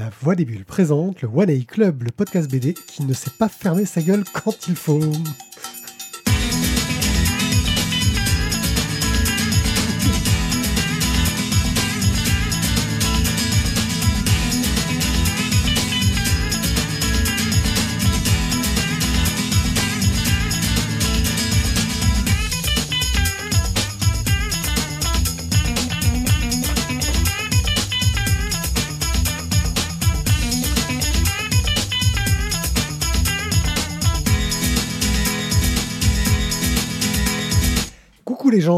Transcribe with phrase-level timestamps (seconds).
[0.00, 3.32] La Voix des Bulles présente le One A Club, le podcast BD qui ne sait
[3.38, 4.98] pas fermer sa gueule quand il faut.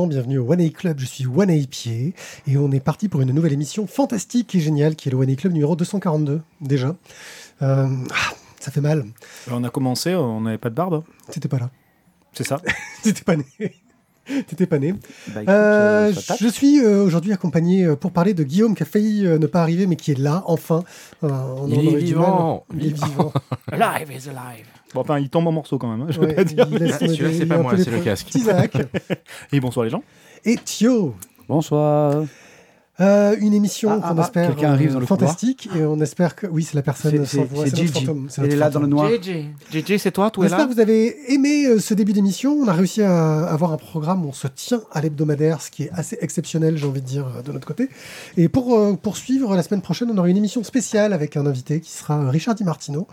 [0.03, 2.15] Gens, bienvenue au One A Club, je suis One A Pied
[2.49, 5.31] et on est parti pour une nouvelle émission fantastique et géniale qui est le One
[5.31, 6.97] A Club numéro 242 déjà.
[7.63, 9.05] Euh, ah, ça fait mal,
[9.51, 11.71] On a commencé, on n'avait pas de barbe, t'étais pas là,
[12.33, 12.61] c'est ça
[13.05, 13.45] t'étais pas né.
[14.47, 14.93] T'étais pas né.
[15.35, 18.85] Bah, écoute, Euh, euh, je suis euh, aujourd'hui accompagné euh, pour parler de Guillaume qui
[18.85, 20.85] a failli euh, ne pas arriver mais qui est là enfin.
[21.25, 21.29] Euh,
[21.59, 22.65] on Il en est vivant.
[22.73, 23.33] Il est vivant.
[23.73, 24.67] Alive is alive.
[24.95, 26.67] Bon, enfin, il tombe en morceaux quand même, hein, je Ouais, veux pas dire.
[26.71, 28.29] Ah, celui-là, c'est pas moi, c'est le casque.
[28.29, 28.77] Tizak
[29.53, 30.03] Et bonsoir les gens.
[30.45, 31.15] et Thio.
[31.49, 32.25] Bonsoir.
[33.03, 36.37] Euh, une émission Ah, qu'on ah, espère quelqu'un arrive dans le fantastique et on espère
[36.37, 38.87] que oui c'est la personne C'est- sans voix, c'est fantôme, Elle est là dans le
[38.87, 39.11] noir.
[39.11, 39.97] JJ.
[39.99, 42.53] C'est toi, tout J'espère que vous avez aimé euh, ce début d'émission.
[42.53, 45.85] On a réussi à avoir un programme où on se tient à l'hebdomadaire, ce qui
[45.85, 47.89] est assez exceptionnel, j'ai envie de dire, euh, de notre côté.
[48.37, 51.81] Et pour euh, poursuivre, la semaine prochaine, on aura une émission spéciale avec un invité
[51.81, 53.07] qui sera Richard Di Martino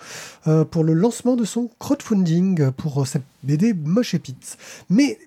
[0.72, 4.58] pour le lancement de son crowdfunding pour cette BD Moche et Pitts.
[4.90, 5.18] Mais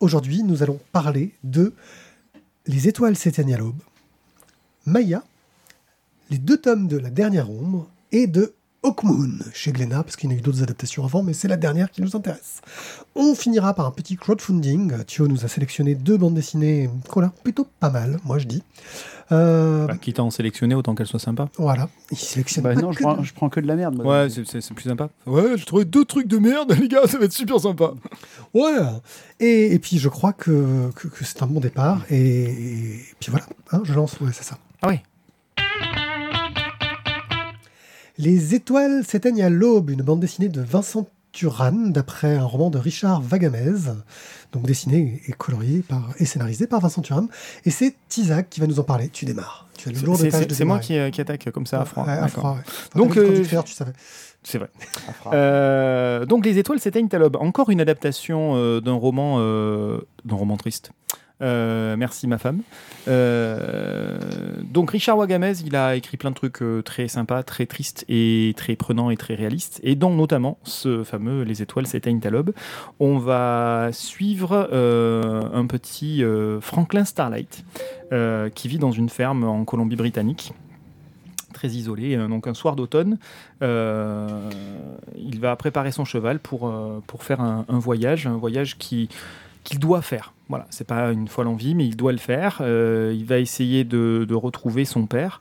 [0.00, 1.72] aujourd'hui, nous allons parler de
[2.66, 3.80] Les étoiles s'éteignent à l'aube,
[4.86, 5.22] Maya,
[6.30, 8.54] les deux tomes de La Dernière Ombre et de
[8.86, 11.56] Hawkmoon chez Glénat, parce qu'il y en a eu d'autres adaptations avant, mais c'est la
[11.56, 12.60] dernière qui nous intéresse.
[13.14, 15.04] On finira par un petit crowdfunding.
[15.04, 18.62] Thio nous a sélectionné deux bandes dessinées qu'on a plutôt pas mal, moi je dis.
[19.32, 21.48] Euh, Bah, quitte à en sélectionner, autant qu'elle soit sympa.
[21.58, 23.96] Voilà, il sélectionne Bah pas non, je prends, de- je prends que de la merde.
[23.96, 24.22] moi.
[24.22, 25.08] Ouais, c'est- c'est c'est plus sympa.
[25.26, 27.90] Ouais, j'ai trouvé deux trucs de merde, les gars, ça va être super sympa.
[28.54, 28.76] Ouais.
[29.40, 32.02] Et, et puis je crois que, que, que c'est un bon départ.
[32.08, 34.58] Et, et puis voilà, hein, je lance, ouais, c'est ça.
[34.82, 35.00] Ah oui.
[38.18, 42.78] Les étoiles s'éteignent à l'aube, une bande dessinée de Vincent Turan, d'après un roman de
[42.78, 43.74] Richard Vagamez,
[44.52, 47.26] donc dessiné et colorié par, et scénarisé par Vincent Turan.
[47.66, 49.10] Et c'est Tizak qui va nous en parler.
[49.10, 49.68] Tu démarres.
[49.76, 52.04] Tu as le lourd C'est- de moi qui, euh, qui attaque comme ça à froid.
[52.06, 52.30] Ouais, à D'accord.
[52.30, 52.62] froid, ouais.
[52.94, 53.92] Donc, Donc, quand euh, tu faire, tu savais.
[54.42, 54.70] C'est vrai.
[55.32, 57.36] Euh, donc les étoiles s'éteignent à l'aube.
[57.36, 60.92] Encore une adaptation euh, d'un roman, euh, d'un roman triste.
[61.42, 62.62] Euh, merci ma femme.
[63.08, 64.18] Euh,
[64.64, 68.54] donc Richard Wagamez, il a écrit plein de trucs euh, très sympas, très tristes et
[68.56, 72.52] très prenants et très réalistes, et dont notamment ce fameux Les étoiles s'éteignent à l'aube.
[73.00, 76.22] On va suivre un petit
[76.60, 77.64] Franklin Starlight
[78.54, 80.52] qui vit dans une ferme en Colombie-Britannique
[81.52, 82.16] très isolé.
[82.28, 83.18] Donc un soir d'automne,
[83.60, 83.66] il
[85.40, 86.72] va préparer son cheval pour,
[87.06, 89.08] pour faire un voyage, un voyage qui
[89.66, 90.32] qu'il doit faire.
[90.48, 92.58] Voilà, c'est pas une fois l'envie, mais il doit le faire.
[92.60, 95.40] Euh, il va essayer de, retrouver son père.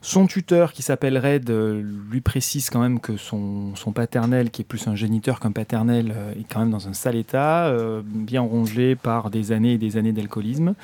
[0.00, 4.64] Son tuteur, qui s'appelle Red, euh, lui précise quand même que son, paternel, qui est
[4.64, 7.72] plus un géniteur qu'un paternel, euh, est quand même dans un sale état,
[8.04, 10.74] bien rongé par des années et des années d'alcoolisme.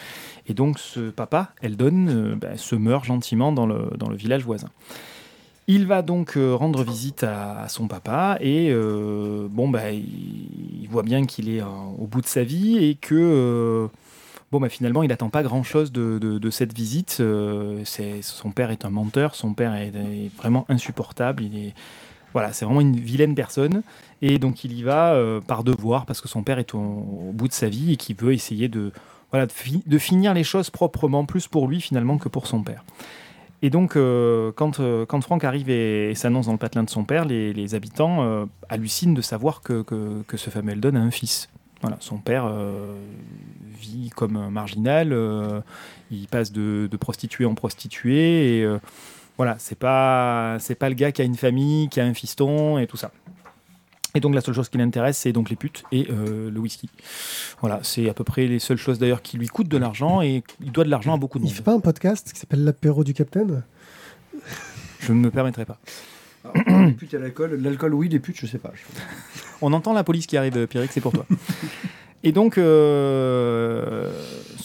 [0.46, 4.68] Et donc ce papa, Eldon, euh, bah, se meurt gentiment dans le village voisin.
[5.68, 11.04] Il va donc euh, rendre visite à, son papa et euh, bon bah il, voit
[11.04, 11.66] bien qu'il est euh,
[11.98, 13.88] au bout de sa vie et que
[14.50, 17.22] bon bah finalement il n'attend pas grand chose de, cette visite.
[17.22, 19.92] Son père est un menteur, son père est,
[20.36, 21.44] vraiment insupportable.
[21.44, 21.74] Il est
[22.32, 23.82] voilà c'est vraiment une vilaine personne
[24.20, 27.52] et donc il y va par devoir parce que son père est au, bout de
[27.52, 28.90] sa vie et qu'il veut essayer de
[29.30, 29.52] voilà de,
[29.86, 32.84] de finir les choses proprement plus pour lui finalement que pour son père.
[33.64, 37.04] Et donc, euh, quand, euh, quand Franck arrive et, s'annonce dans le patelin de son
[37.04, 41.48] père, les, habitants euh, hallucinent de savoir que, que, ce fameux Eldon a un fils.
[41.80, 42.52] Voilà, son père
[43.80, 45.16] vit comme un marginal,
[46.12, 48.68] il passe de, de prostituée en prostituée, et
[49.36, 52.78] voilà, c'est pas, c'est pas le gars qui a une famille, qui a un fiston,
[52.78, 53.10] et tout ça.
[54.14, 56.88] Et donc la seule chose qui l'intéresse, c'est donc les putes et euh, le whisky.
[57.60, 60.42] Voilà, c'est à peu près les seules choses d'ailleurs qui lui coûtent de l'argent, et
[60.62, 61.54] il doit de l'argent à beaucoup de Il monde.
[61.54, 63.62] fait pas un podcast qui s'appelle L'apéro du Capitaine?
[65.00, 65.78] Je ne me permettrai pas.
[66.44, 67.54] Alors, les putes et l'alcool.
[67.62, 68.72] L'alcool, oui, les putes, je sais pas.
[69.62, 71.24] On entend la police qui arrive, Pierrick, c'est pour toi.
[72.24, 74.12] Et donc, euh,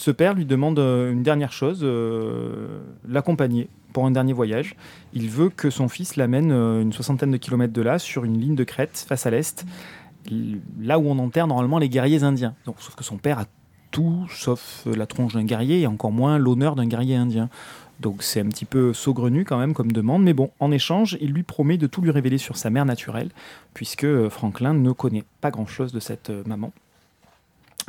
[0.08, 4.74] ce père lui demande euh, une dernière chose, euh, l'accompagner pour un dernier voyage.
[5.12, 8.40] Il veut que son fils l'amène euh, une soixantaine de kilomètres de là, sur une
[8.40, 9.66] ligne de crête, face à l'est,
[10.80, 12.54] là où on enterre normalement les guerriers indiens.
[12.64, 13.44] Sauf que son père a
[13.90, 17.50] tout sauf la tronche d'un guerrier et encore moins l'honneur d'un guerrier indien.
[18.00, 21.32] Donc c'est un petit peu saugrenu quand même comme demande, mais bon, en échange, il
[21.32, 23.28] lui promet de tout lui révéler sur sa mère naturelle,
[23.74, 26.72] puisque Franklin ne connaît pas grand-chose de cette maman.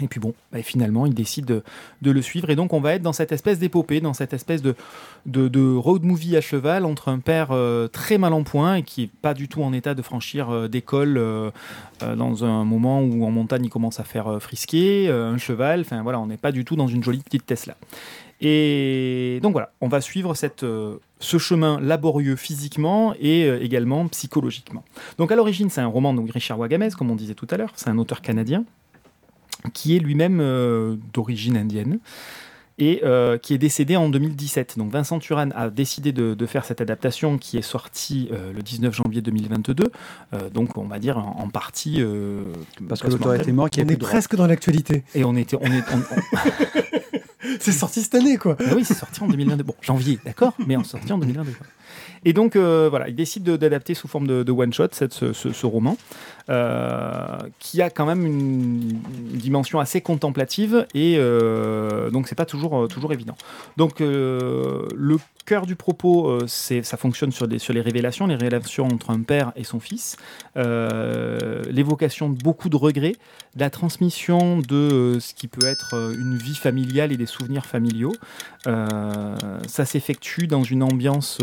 [0.02, 1.64] Et puis bon, bah, finalement, il décide de,
[2.02, 2.50] le suivre.
[2.50, 4.76] Et donc, on va être dans cette espèce d'épopée, dans cette espèce de,
[5.78, 9.10] road movie à cheval entre un père euh, très mal en point et qui n'est
[9.22, 11.52] pas du tout en état de franchir euh, d'école euh,
[12.04, 15.82] euh, dans un moment où en montagne il commence à faire euh, frisquer, un cheval.
[15.82, 17.76] Enfin voilà, on n'est pas du tout dans une jolie petite Tesla.
[18.42, 24.86] Et donc voilà, on va suivre ce chemin laborieux physiquement et également psychologiquement.
[25.18, 27.74] Donc à l'origine, c'est un roman de Richard Wagamez, comme on disait tout à l'heure.
[27.76, 28.64] C'est un auteur canadien
[29.74, 32.00] qui est lui-même euh, d'origine indienne
[32.82, 34.78] et euh, qui est décédé en 2017.
[34.78, 38.62] Donc Vincent Turan a décidé de, de faire cette adaptation qui est sortie euh, le
[38.62, 39.84] 19 janvier 2022.
[40.34, 41.98] Euh, donc on va dire en, en partie...
[42.02, 42.44] euh,
[42.88, 44.10] Parce que l'auteur était mort, qu'il On est droit.
[44.10, 45.04] presque dans l'actualité.
[45.14, 45.58] Et on était...
[45.60, 46.40] On est, on- on-
[47.60, 48.56] C'est sorti cette année, quoi.
[48.60, 49.64] Ah oui, c'est sorti en 2022.
[49.64, 51.52] Bon, janvier, d'accord, mais en sorti en 2022.
[51.52, 51.66] quoi.
[52.26, 55.98] Et donc, euh, voilà, il décide de- d'adapter sous forme de, one-shot ce, ce- roman,
[56.50, 59.00] euh, qui a quand même une,
[59.34, 63.36] dimension assez contemplative, et euh, donc c'est pas toujours, toujours évident.
[63.78, 68.86] Donc, le cœur du propos, c'est, ça fonctionne sur, des, sur les révélations, les révélations
[68.86, 70.18] entre un père et son fils,
[70.56, 73.16] l'évocation de beaucoup de regrets,
[73.56, 78.14] la transmission de ce qui peut être une vie familiale et des souvenirs familiaux.
[78.66, 81.40] Ça s'effectue dans une ambiance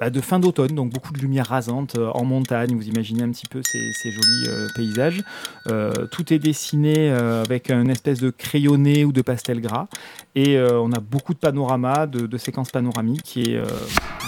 [0.00, 2.74] bah, de fin d'automne, donc beaucoup de lumière rasante euh, en montagne.
[2.74, 5.22] Vous imaginez un petit peu ces, jolis euh, paysages.
[5.66, 9.88] Euh, tout est dessiné avec un espèce de crayonné ou de pastel gras.
[10.34, 13.60] Et on a beaucoup de panoramas, de, séquences panoramiques et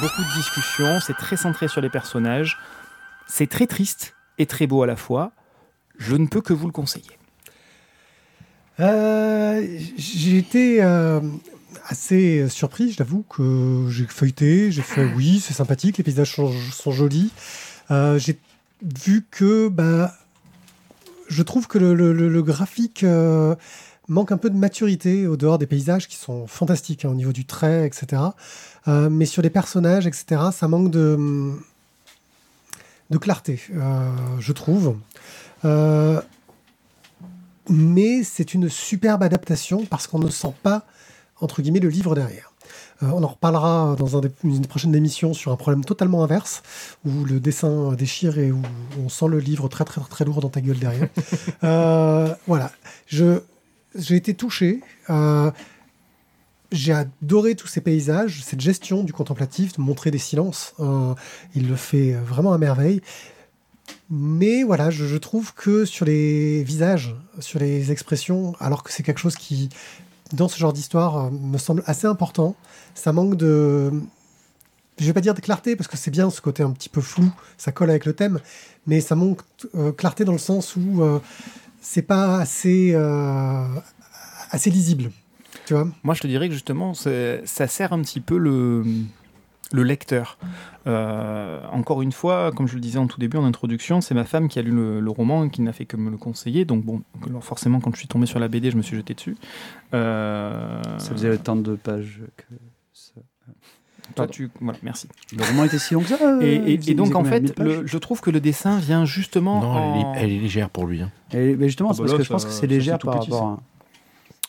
[0.01, 1.01] beaucoup de discussions.
[1.01, 2.59] C'est très centré sur les personnages.
[3.27, 5.33] C'est très triste et très beau à la fois.
[5.99, 7.17] Je ne peux que vous le conseiller.
[10.81, 11.21] Euh,
[11.89, 16.53] assez surpris, je l'avoue, que j'ai feuilleté, j'ai fait oui, c'est sympathique, les paysages sont,
[16.73, 17.31] sont jolis.
[17.91, 18.39] Euh, j'ai
[18.83, 20.13] vu que bah,
[21.29, 23.55] je trouve que le, le- le- le graphique euh,
[24.09, 27.33] manque un peu de maturité au dehors des paysages qui sont fantastiques hein, au niveau
[27.33, 28.23] du trait, etc.
[28.89, 31.53] Euh, mais sur les personnages, etc., ça manque de,
[33.11, 34.97] de clarté, euh, je trouve.
[35.65, 36.21] Euh,
[37.69, 40.87] mais c'est une superbe adaptation parce qu'on ne sent pas,
[41.41, 42.53] entre guillemets, le livre derrière.
[43.03, 46.25] Euh, on en reparlera dans un des- une des prochaines émissions sur un problème totalement
[46.25, 46.63] inverse,
[47.05, 48.63] où le dessin déchire et où
[49.05, 51.09] on sent le livre très très très lourd dans ta gueule derrière.
[51.65, 52.71] Euh, voilà,
[53.07, 53.41] je
[53.95, 54.81] j'ai été touché.
[55.11, 55.51] euh,
[56.73, 60.75] j'ai adoré tous ces paysages, cette gestion du contemplatif, de montrer des silences.
[61.55, 63.01] il le fait vraiment à merveille.
[64.11, 69.03] Mais voilà, je, je trouve que sur les visages, sur les expressions, alors que c'est
[69.05, 69.69] quelque chose qui,
[70.33, 72.57] dans ce genre d'histoire, euh, me semble assez important,
[72.95, 73.93] ça manque de...
[74.99, 77.03] Je vais pas dire de clarté, parce que c'est bien ce côté un petit peu
[77.03, 78.41] flou, ça colle avec le thème,
[78.87, 79.41] mais ça manque
[79.75, 81.21] euh, clarté dans le sens où euh,
[81.81, 83.67] c'est pas assez, euh,
[84.51, 85.11] assez lisible.
[85.67, 88.85] Tu vois Moi, je te dirais que justement, ça sert un petit peu le,
[89.73, 90.39] le lecteur.
[90.87, 94.25] Euh, encore une fois, comme je le disais en tout début, en introduction, c'est ma
[94.25, 96.65] femme qui a lu le, le roman et qui n'a fait que me le conseiller.
[96.65, 99.15] Donc, bon, alors forcément, quand je suis tombé sur la BD, je me suis jeté
[99.15, 99.37] dessus.
[99.95, 102.45] Euh, Ça faisait temps de pages que
[102.93, 103.21] ça-
[104.15, 104.51] Toi, tu...
[104.61, 105.09] Voilà, merci.
[105.37, 107.67] Le roman était si long que ça euh, Et, et donc, en fait, 1000 pages
[107.67, 109.61] le- je trouve que le dessin vient justement.
[109.61, 111.03] Non, elle, est, elle est légère pour lui.
[111.03, 111.11] hein.
[111.33, 113.19] Et, mais justement, Ah c'est bah parce là, que je pense que c'est légère par
[113.19, 113.61] petit, rapport à.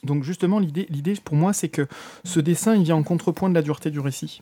[0.03, 1.88] Donc justement, l'idée, l'idée pour moi, c'est que
[2.24, 4.41] ce dessin, il vient en contrepoint de la dureté du récit.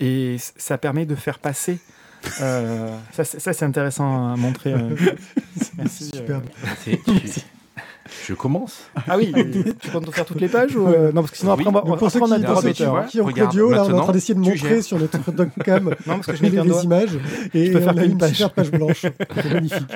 [0.00, 1.78] Et ça permet de faire passer...
[2.40, 4.72] euh, ça, c'est- ça, c'est intéressant à montrer.
[4.72, 4.96] euh.
[5.76, 6.10] Merci.
[6.14, 6.18] euh.
[6.18, 6.44] Superbe.
[8.06, 8.90] C'est- tu- Je commence.
[9.08, 9.32] Ah oui,
[9.80, 11.60] tu comptes nous faire toutes les pages ou euh, Non, parce que sinon Oui.
[11.66, 13.20] après, on va, Donc, pour ceux après, on a qui, des pour ceux qui, qui
[13.20, 16.26] ont Claudio, là, on est en train d'essayer de montrer sur notre docam Non, parce
[16.26, 17.18] que je les, les images.
[17.54, 18.32] Et peux on faire a une page.
[18.34, 19.02] super page blanche.
[19.42, 19.92] C'est magnifique.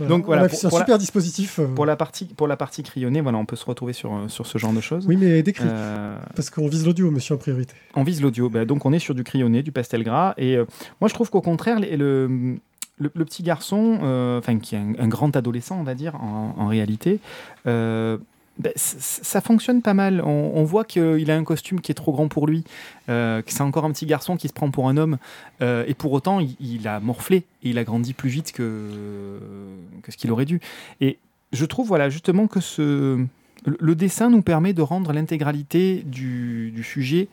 [0.00, 1.58] Donc, voilà, pour- fait un la- super dispositif.
[1.58, 4.28] euh, Pour la partie, pour la partie crayonnée, voilà, on peut se retrouver sur, euh,
[4.28, 5.06] sur ce genre de choses.
[5.06, 5.64] Oui, mais décrit.
[5.68, 7.74] Euh, Parce qu'on vise l'audio, monsieur, en priorité.
[7.94, 8.50] on vise l'audio.
[8.50, 10.34] Bah, donc on est sur du crayonné, du pastel gras.
[10.36, 10.64] Et euh,
[11.00, 12.56] moi, je trouve qu'au contraire, les- le,
[13.02, 17.20] le, petit garçon, euh, enfin qui est un, grand adolescent, on va dire, en, réalité,
[17.66, 18.18] euh,
[18.76, 20.22] c- ça fonctionne pas mal.
[20.24, 22.64] On, voit qu'il a un costume qui est trop grand pour lui,
[23.08, 25.18] euh, que c'est encore un petit garçon qui se prend pour un homme.
[25.60, 28.88] et pour autant, il, a morflé et il a grandi plus vite que,
[30.08, 30.60] ce qu'il aurait dû.
[31.00, 31.18] Et
[31.52, 32.60] je trouve, voilà, justement que
[33.64, 37.28] le, dessin nous permet de rendre l'intégralité du sujet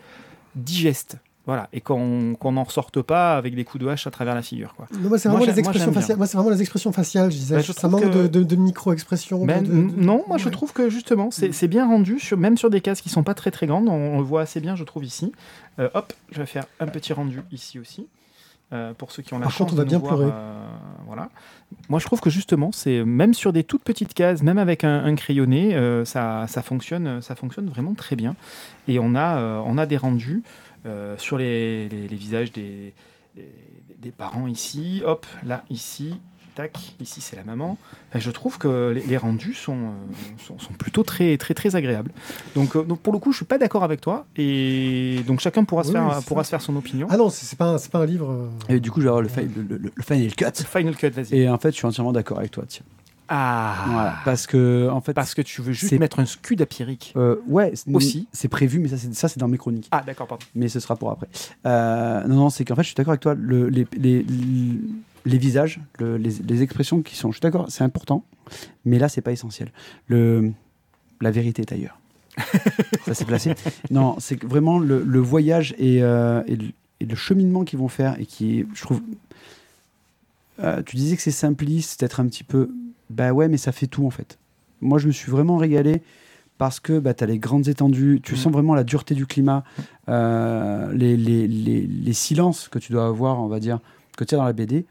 [0.56, 1.18] digeste.
[1.50, 4.76] Voilà, et qu'on n'en ressorte pas avec des coups de hache à travers la figure.
[4.76, 4.88] Quoi.
[4.94, 6.18] Non, moi, c'est vraiment, les expressions faciales.
[6.18, 7.56] Moi, c'est vraiment les expressions faciales, je disais.
[7.56, 9.46] Bah, je ça manque que- de, de, de micro-expressions.
[9.46, 13.02] de- non, moi je trouve que justement, c'est bien rendu, sur, même sur des cases
[13.02, 15.32] qui sont pas très très grandes, on, on le voit assez bien, je trouve ici.
[15.80, 18.08] Euh, hop, je vais faire un petit rendu ici aussi.
[18.72, 20.32] euh, pour ceux qui ont la Par chance contre, on de va bien voir, pleurer.
[20.32, 20.64] euh,
[21.08, 21.30] voilà.
[21.90, 25.04] Moi, je trouve que justement, c'est même sur des toutes petites cases, même avec un,
[25.06, 25.76] un crayonné,
[26.06, 28.36] ça, ça fonctionne, ça fonctionne vraiment très bien.
[28.88, 30.44] Et on a, on a des rendus
[31.18, 32.94] sur les, les- les visages des,
[33.36, 33.46] des,
[33.98, 35.02] des parents ici.
[35.06, 36.16] Hop, là, ici.
[36.56, 37.78] Tac, ici c'est la maman.
[38.10, 39.92] Enfin, je trouve que les, les rendus sont, euh,
[40.46, 42.12] sont, sont plutôt très, très, très agréables.
[42.56, 44.26] Donc, euh, donc pour le coup, je suis pas d'accord avec toi.
[44.36, 46.48] Et donc chacun pourra, se, Oui, faire, pourra ça.
[46.48, 47.08] se faire son opinion.
[47.10, 48.32] Ah non, c'est pas, un- pas un livre.
[48.32, 50.46] euh, Et du coup, je vais avoir le, fi- le, le- le final cut.
[50.66, 51.38] Final cut, vas-y.
[51.38, 52.66] Et en fait, je suis entièrement d'accord avec toi.
[52.68, 52.84] Tiens.
[53.32, 54.16] Ah Voilà.
[54.26, 57.14] Parce que, en fait, Parce que tu veux juste mettre un scud à Pierrick.
[57.16, 58.28] euh, ouais, c'est- Aussi.
[58.32, 59.88] c'est prévu, mais ça, c'est ça, c'est dans mes chroniques.
[59.92, 60.44] Ah, d'accord, pardon.
[60.56, 61.28] mais ce sera pour après.
[61.66, 63.36] Euh, non, non, c'est qu'en fait, je suis d'accord avec toi.
[63.36, 64.26] Le- les, les,
[65.26, 68.24] les visages, le- les, les expressions qui sont, je suis d'accord, c'est important,
[68.84, 69.72] mais là, c'est pas essentiel.
[70.08, 70.52] Le,
[71.22, 72.00] la vérité est ailleurs.
[73.06, 73.54] ça s'est placé.
[73.92, 76.66] Non, c'est vraiment le, le voyage et, euh, et, le,
[77.00, 79.02] et le cheminement qu'ils vont faire et qui, je trouve.
[80.62, 82.70] Euh, tu disais que c'est simpliste, d'être un petit peu.
[83.10, 84.38] Bah ouais, mais ça fait tout en fait.
[84.82, 86.02] Moi, je me suis vraiment régalé
[86.58, 88.38] parce que bah, tu as les grandes étendues, tu Mm.
[88.38, 89.64] sens vraiment la dureté du climat,
[90.10, 93.80] euh, les, les, les, les silences que tu dois avoir, on va dire,
[94.18, 94.86] que tu as dans la BD.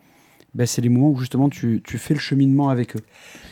[0.55, 3.01] bah, c'est les moments où justement tu, tu fais le cheminement avec eux.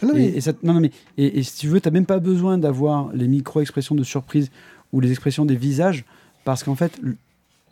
[0.03, 1.87] Ah non, Et, mais- et ça- non, non, mais, et, et si tu veux, tu
[1.89, 4.51] n'as même pas besoin d'avoir les micro-expressions de surprise
[4.93, 6.05] ou les expressions des visages,
[6.45, 6.99] parce qu'en fait,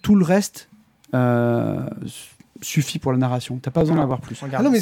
[0.03, 0.69] tout le reste
[1.15, 1.89] euh,
[2.65, 3.57] suffit pour la narration.
[3.63, 4.37] Tu n'as pas besoin Alors, d'avoir plus.
[4.53, 4.81] Ah non, mais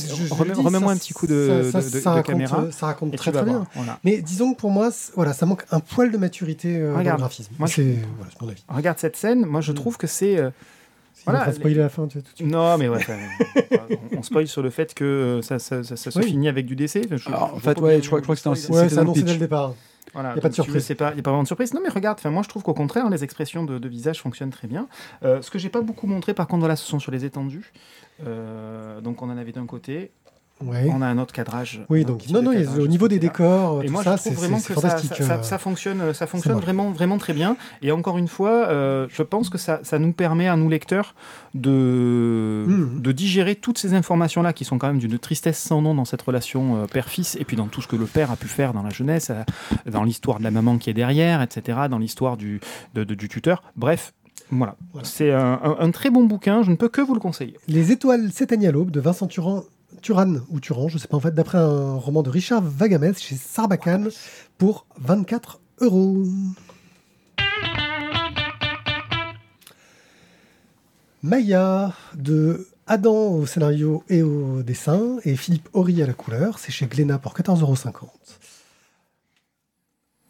[0.56, 2.64] remets-moi un petit coup de, ça- de- ça- de- ça de raconte, caméra.
[2.70, 3.52] Ça raconte très très bien.
[3.54, 3.98] voir, Voilà.
[4.04, 7.18] Mais disons que pour moi, voilà, ça manque un poil de maturité euh, dans Regarde,
[7.18, 7.52] le graphisme.
[7.58, 7.82] moi, je- c'est
[8.16, 8.64] voilà, c'est mon avis.
[8.68, 9.74] Regarde cette scène, moi je Mm.
[9.74, 10.38] trouve que c'est.
[10.38, 10.50] euh,
[11.14, 12.50] Si Voilà, on va spoiler la fin, tu vois, tout de suite.
[12.50, 12.98] Non, mais ouais,
[14.12, 16.24] on, on spoil sur le fait que ça, ça, ça- ça se Oui.
[16.26, 17.02] finit avec du décès.
[17.10, 19.32] Je- Alors, je en fait, ouais, je crois- je crois que c'était dans annoncé dès
[19.34, 19.74] le départ.
[20.12, 20.86] Voilà, Y a pas de surprise.
[20.88, 21.72] Il n'y a pas vraiment de surprise.
[21.74, 24.68] Non, mais regarde, moi je trouve qu'au contraire, les expressions de, de visage fonctionnent très
[24.68, 24.88] bien.
[25.22, 27.72] Euh, ce que j'ai pas beaucoup montré, par contre, voilà, ce sont sur les étendues.
[28.26, 30.12] Euh, donc on en avait d'un côté,
[30.64, 30.90] Ouais.
[30.94, 31.84] on a un autre cadrage.
[31.90, 34.32] Oui, donc non, non, cadrage au niveau des décors, Et tout moi, ça, je trouve
[34.32, 35.42] c'est vraiment que ça, ça- euh.
[35.42, 36.62] ça fonctionne, ça fonctionne vrai.
[36.62, 37.56] vraiment, vraiment très bien.
[37.82, 41.14] Et encore une fois, euh, je pense que ça, ça nous permet à nous lecteurs
[41.54, 43.00] de, Mhm.
[43.00, 46.22] de digérer toutes ces informations-là qui sont quand même d'une tristesse sans nom dans cette
[46.22, 48.82] relation euh, père-fils et puis dans tout ce que le père a pu faire dans
[48.82, 49.42] la jeunesse, euh,
[49.90, 52.60] dans l'histoire de la maman qui est derrière, etc., dans l'histoire du,
[52.94, 53.62] de- de- du tuteur.
[53.76, 54.12] Bref.
[54.50, 55.08] Voilà, Voilà.
[55.08, 57.56] c'est un, un- un très bon bouquin, je ne peux que vous le conseiller.
[57.68, 59.62] Les étoiles s'éteignent à l'aube de Vincent Turan,
[60.00, 63.36] Turan ou Turan, je sais pas en fait, d'après un roman de Richard Vagamès chez
[63.36, 64.08] Sarbacane
[64.58, 66.24] pour 24 euros.
[71.22, 76.72] Maya de Adam au scénario et au dessin et Philippe Horry à la couleur, c'est
[76.72, 78.10] chez Glénat pour 14,50 euros.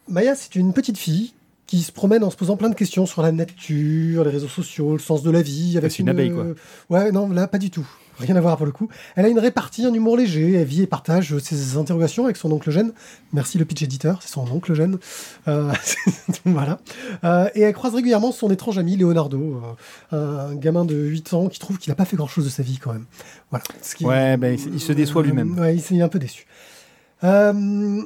[0.07, 1.33] Maya, c'est une petite fille
[1.65, 4.93] qui se promène en se posant plein de questions sur la nature, les réseaux sociaux,
[4.93, 5.77] le sens de la vie.
[5.77, 6.45] Avec C'est une abeille, quoi.
[6.89, 7.87] Ouais, non, là, pas du tout.
[8.19, 8.87] Rien à voir pour le coup.
[9.15, 10.53] Elle a une répartie, un humour léger.
[10.53, 12.91] Elle vit et partage ses interrogations avec son oncle Gêne.
[13.33, 14.97] Merci le pitch éditeur, c'est son oncle Gêne.
[15.47, 15.71] Euh,
[16.45, 16.79] voilà.
[17.23, 19.61] Euh, et elle croise régulièrement son étrange ami Leonardo,
[20.13, 22.61] euh, un gamin de 8 ans qui trouve qu'il n'a pas fait grand-chose de sa
[22.63, 23.05] vie quand même.
[23.49, 23.65] Voilà.
[23.81, 25.57] Ce qui- Ouais, ben, il se déçoit lui-même.
[25.59, 26.45] Ouais, il s'est un peu déçu.
[27.23, 28.01] Euh,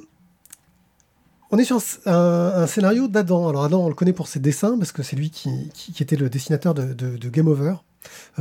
[1.50, 3.48] on est sur un, scénario d'Adam.
[3.48, 6.04] Alors Adam, on le connaît pour ses dessins, parce que c'est lui qui, qui- qui
[6.04, 7.74] était le dessinateur de, de- de Game Over, euh,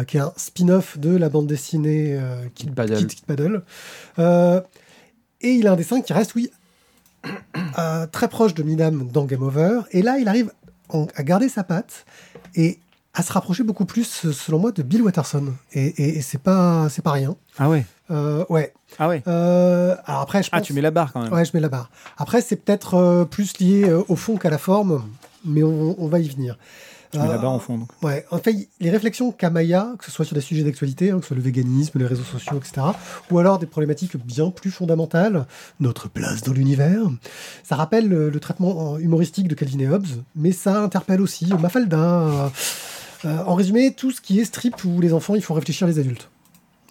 [0.07, 2.97] qui est un spin-off de la bande dessinée euh, Kid, Paddle.
[2.99, 3.63] Kid- Kid Paddle.
[4.19, 4.61] Euh,
[5.41, 6.51] et il a un dessin qui reste, oui,
[7.79, 9.81] euh, très proche de Midam dans Game Over.
[9.93, 10.53] Et là, il arrive
[10.89, 12.05] en- à garder sa patte
[12.55, 12.79] et
[13.15, 15.55] à se rapprocher beaucoup plus, selon moi, de Bill Watterson.
[15.73, 17.35] Et, et- et c'est pas, c'est pas rien.
[17.59, 18.73] Ah ouais Euh, ouais.
[18.99, 20.59] Ah ouais Euh, alors après, je pense.
[20.59, 21.33] Ah, tu mets la barre quand même.
[21.33, 21.91] Ouais, je mets la barre.
[22.19, 25.03] Après, c'est peut-être euh, plus lié euh, au fond qu'à la forme,
[25.45, 26.59] mais on, on va y venir.
[27.13, 27.79] Tu mets la Euh, barre en fond.
[27.79, 27.89] donc.
[28.03, 31.17] Ouais, en fait, les réflexions qu'a Maya, que ce soit sur des sujets d'actualité, hein,
[31.17, 32.87] que ce soit le véganisme, les réseaux sociaux, etc.,
[33.31, 35.47] ou alors des problématiques bien plus fondamentales,
[35.81, 37.01] notre place dans l'univers,
[37.63, 41.47] ça rappelle le, le traitement euh, humoristique de Calvin et Hobbes, mais ça interpelle aussi
[41.61, 41.99] Mafalda.
[41.99, 42.49] euh,
[43.25, 45.99] euh, en résumé, tout ce qui est strip où les enfants, il faut réfléchir les
[45.99, 46.29] adultes.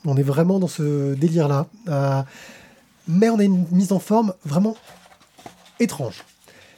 [0.06, 1.68] On est vraiment dans ce délire-là.
[1.88, 2.22] Euh,
[3.08, 4.76] mais on a une mise en forme vraiment
[5.80, 6.24] étrange.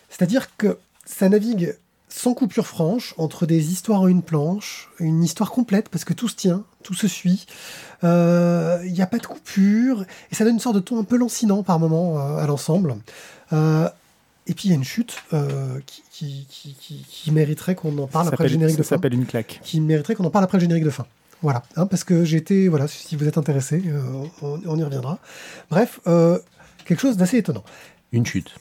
[0.10, 1.76] C'est-à-dire que ça navigue
[2.18, 6.28] sans coupure franche entre des histoires en une planche, une histoire complète parce que tout
[6.28, 7.46] se tient, tout se suit.
[8.04, 11.04] Euh, Il n'y a pas de coupure et ça donne une sorte de ton un
[11.04, 12.96] peu lancinant par moment euh, à l'ensemble.
[13.54, 13.88] Euh,
[14.48, 17.98] et puis il y a une chute euh, qui, qui, qui, qui- qui mériterait qu'on
[17.98, 18.96] en parle Ça après le générique ça de fin.
[18.96, 19.60] s'appelle une claque.
[19.64, 21.06] Qui mériterait qu'on en parle après le générique de fin.
[21.44, 24.02] Voilà, hein, parce que j'ai été, voilà, si vous êtes intéressé, euh,
[24.42, 25.20] on, on y reviendra.
[25.70, 26.40] Bref, euh,
[26.86, 27.64] quelque chose d'assez étonnant.
[28.12, 28.52] Une chute.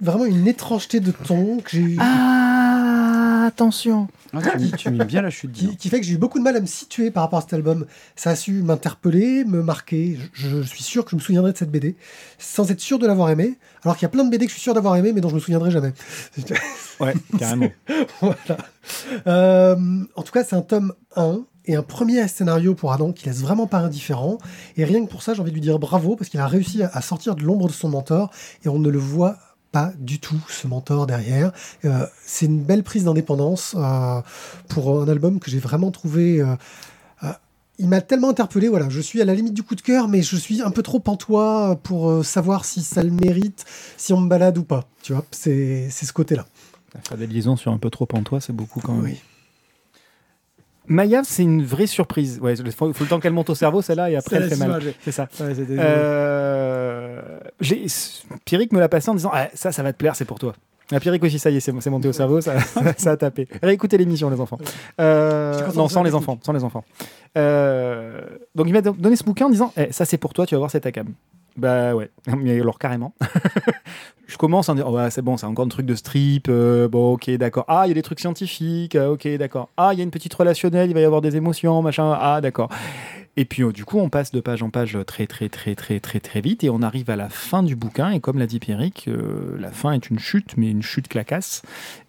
[0.00, 1.96] Vraiment une étrangeté de ton que j'ai eu.
[2.00, 4.08] Ah, attention.
[4.32, 5.50] Ah, tu, mets- tu mets bien la chute.
[5.50, 7.38] dis qui, qui fait que j'ai eu beaucoup de mal à me situer par rapport
[7.40, 7.84] à cet album.
[8.16, 10.18] Ça a su m'interpeller, me marquer.
[10.32, 11.96] Je, je suis sûr que je me souviendrai de cette BD
[12.38, 13.58] sans être sûr de l'avoir aimé.
[13.82, 15.28] Alors qu'il y a plein de BD que je suis sûr d'avoir aimé, mais dont
[15.28, 15.92] je me souviendrai jamais.
[17.00, 17.70] Ouais, carrément.
[18.20, 18.58] voilà.
[19.26, 19.76] Euh,
[20.16, 23.40] en tout cas, c'est un tome 1 et un premier scénario pour Adam qui laisse
[23.40, 24.36] vraiment pas indifférent.
[24.76, 26.82] Et rien que pour ça, j'ai envie de lui dire bravo parce qu'il a réussi
[26.82, 28.30] à, à sortir de l'ombre de son mentor
[28.66, 29.38] et on ne le voit
[29.72, 31.52] pas du tout, ce mentor derrière.
[31.84, 34.20] Euh, c'est une belle prise d'indépendance euh,
[34.68, 36.40] pour un album que j'ai vraiment trouvé.
[36.40, 36.56] euh,
[37.22, 37.32] euh,
[37.78, 40.22] il m'a tellement interpellé, voilà, je suis à la limite du coup de cœur, mais
[40.22, 43.64] je suis un peu trop pantois pour euh, savoir si ça le mérite,
[43.96, 44.84] si on me balade ou pas.
[45.02, 46.44] Tu vois, c'est c'est ce côté-là.
[47.08, 49.04] Faire des liaisons sur un peu trop en toi, c'est beaucoup quand même.
[49.04, 49.20] Oui.
[50.88, 52.40] Maya, c'est une vraie surprise.
[52.42, 54.56] Ouais, il faut, faut le temps qu'elle monte au cerveau, celle-là, et après elle fait
[54.56, 54.82] mal.
[55.04, 55.28] C'est ça.
[55.40, 56.79] Euh,
[58.44, 60.54] Pierrick me l'a passé en disant ah, Ça, ça va te plaire, c'est pour toi.
[60.92, 62.54] Ah, Pierrick aussi, ça y est, c'est c'est monté au cerveau, ça,
[62.96, 63.46] ça a tapé.
[63.62, 64.58] Réécoutez l'émission, les enfants.
[65.00, 66.38] Euh, non, sans les enfants.
[66.42, 66.84] Sans les enfants.
[67.38, 68.20] Euh,
[68.54, 70.58] donc, il m'a donné ce bouquin en disant Eh, Ça, c'est pour toi, tu vas
[70.58, 71.08] voir cet Akam.
[71.56, 73.12] Bah ouais, mais alors carrément.
[74.26, 76.46] je commence en disant oh, ouais, c'est bon, c'est encore un truc de strip.
[76.48, 77.64] euh, bon, ok, d'accord.
[77.68, 78.94] Ah, il y a des trucs scientifiques.
[78.96, 79.68] euh, ok, d'accord.
[79.76, 82.16] Ah, il y a une petite relationnelle, il va y avoir des émotions, machin.
[82.18, 82.68] Ah, d'accord.
[83.36, 86.00] Et puis euh, du coup, on passe de page en page très très très très
[86.00, 88.10] très très vite et on arrive à la fin du bouquin.
[88.10, 91.62] Et comme l'a dit Pierrick, euh, la fin est une chute, mais une chute clacasse.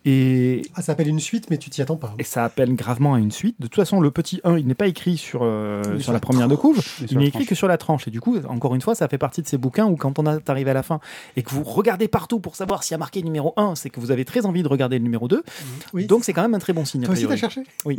[0.04, 2.16] Et, Ah, ça s'appelle une suite, mais tu t'y attends pas.
[2.18, 3.56] et ça appelle gravement à une suite.
[3.60, 6.18] De toute façon, le petit 1, il n'est pas écrit sur, euh, sur sur la
[6.18, 6.82] la première de couve.
[7.10, 7.48] Il n'est écrit tranche.
[7.50, 8.08] que sur la tranche.
[8.08, 10.25] Et du coup, encore une fois, ça fait partie de ces bouquins où quand on
[10.25, 11.00] arrive à la fin
[11.36, 14.00] et que vous regardez partout pour savoir s'il y a marqué numéro 1, c'est que
[14.00, 15.44] vous avez très envie de regarder le numéro 2.
[15.94, 16.08] Oui.
[16.08, 17.04] Donc c'est quand même un très bon signe.
[17.04, 17.62] Toi aussi, t'as cherché?
[17.86, 17.98] Oui.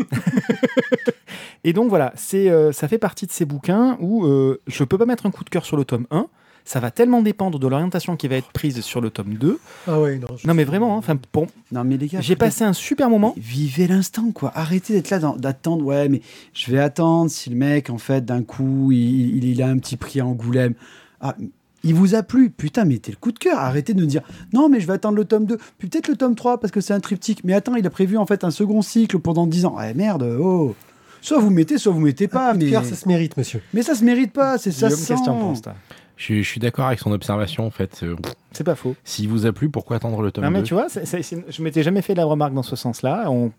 [1.64, 4.98] et donc voilà, c'est, euh, ça fait partie de ces bouquins où euh, je peux
[4.98, 6.26] pas mettre un coup de cœur sur le tome 1.
[6.64, 9.58] Ça va tellement dépendre de l'orientation qui va être prise sur le tome 2.
[9.88, 10.28] Ah ouais, non.
[10.36, 13.10] je- Non mais vraiment, hein, enfin, pour- Non, mais les gars, j'ai passé un super
[13.10, 13.34] moment.
[13.36, 14.52] Vivez l'instant, quoi.
[14.54, 15.84] Arrêtez d'être là, dans- d'attendre.
[15.84, 16.20] Ouais, mais
[16.54, 19.78] je vais attendre si le mec, en fait, d'un coup, il, il- il a un
[19.78, 20.74] petit prix à Angoulême.
[21.20, 21.34] Ah,
[21.82, 22.50] il vous a plu.
[22.50, 23.58] Putain, mettez le coup de cœur.
[23.58, 25.58] Arrêtez de nous dire non, mais je vais attendre le tome 2.
[25.78, 27.42] Puis peut-être le tome 3 parce que c'est un triptyque.
[27.42, 29.76] Mais attends, il a prévu, en fait, un second cycle pendant 10 ans.
[29.84, 30.76] Eh merde, oh.
[31.22, 32.50] Soit vous mettez, soit vous mettez pas.
[32.50, 33.62] Un coup de Mais, cœur, ça se mérite, monsieur.
[33.72, 34.58] mais ça se mérite pas.
[34.58, 34.90] C'est ça.
[34.90, 35.40] Se qu'est-ce que tu en sent.
[35.40, 35.74] penses toi?
[36.18, 38.00] Je, je suis d'accord avec son observation en fait.
[38.04, 38.14] Euh,
[38.52, 38.94] C'est pas faux.
[39.02, 41.44] S'il vous a plu, pourquoi attendre le tome Non, mais 2 tu vois, c'est- c'est-
[41.50, 43.28] je m'étais jamais fait la remarque dans ce sens-là.
[43.28, 43.50] On,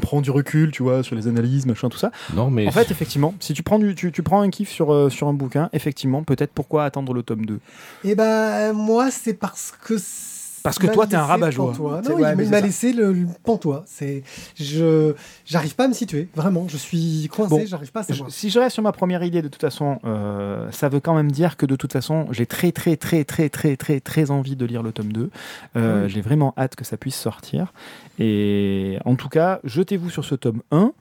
[0.00, 2.10] prend du recul, tu vois, sur les analyses, machin, tout ça.
[2.34, 4.92] Non, mais En fait, effectivement, si tu prends, du, tu, tu prends un kiff sur,
[4.94, 7.58] euh, sur un bouquin, effectivement, peut-être pourquoi attendre le tome 2
[8.04, 9.96] Eh ben, moi, c'est parce que.
[10.64, 11.74] Parce que toi, t'es un rabat-joie.
[11.78, 13.84] Non, ouais, il m'a laissé le, le pantois.
[13.86, 14.22] C'est,
[14.56, 15.12] je,
[15.44, 16.26] j'arrive pas à me situer.
[16.34, 17.50] Vraiment, je suis coincé.
[17.50, 18.30] Bon, j'arrive pas à Je- savoir.
[18.30, 21.30] si je reste sur ma première idée, de toute façon, euh, ça veut quand même
[21.30, 24.64] dire que de toute façon, j'ai très, très, très, très, très, très, très envie de
[24.64, 25.30] lire le tome 2.
[25.76, 26.10] Euh, Oui.
[26.10, 27.74] J'ai vraiment hâte que ça puisse sortir.
[28.18, 30.92] Et en tout cas, jetez-vous sur ce tome 1.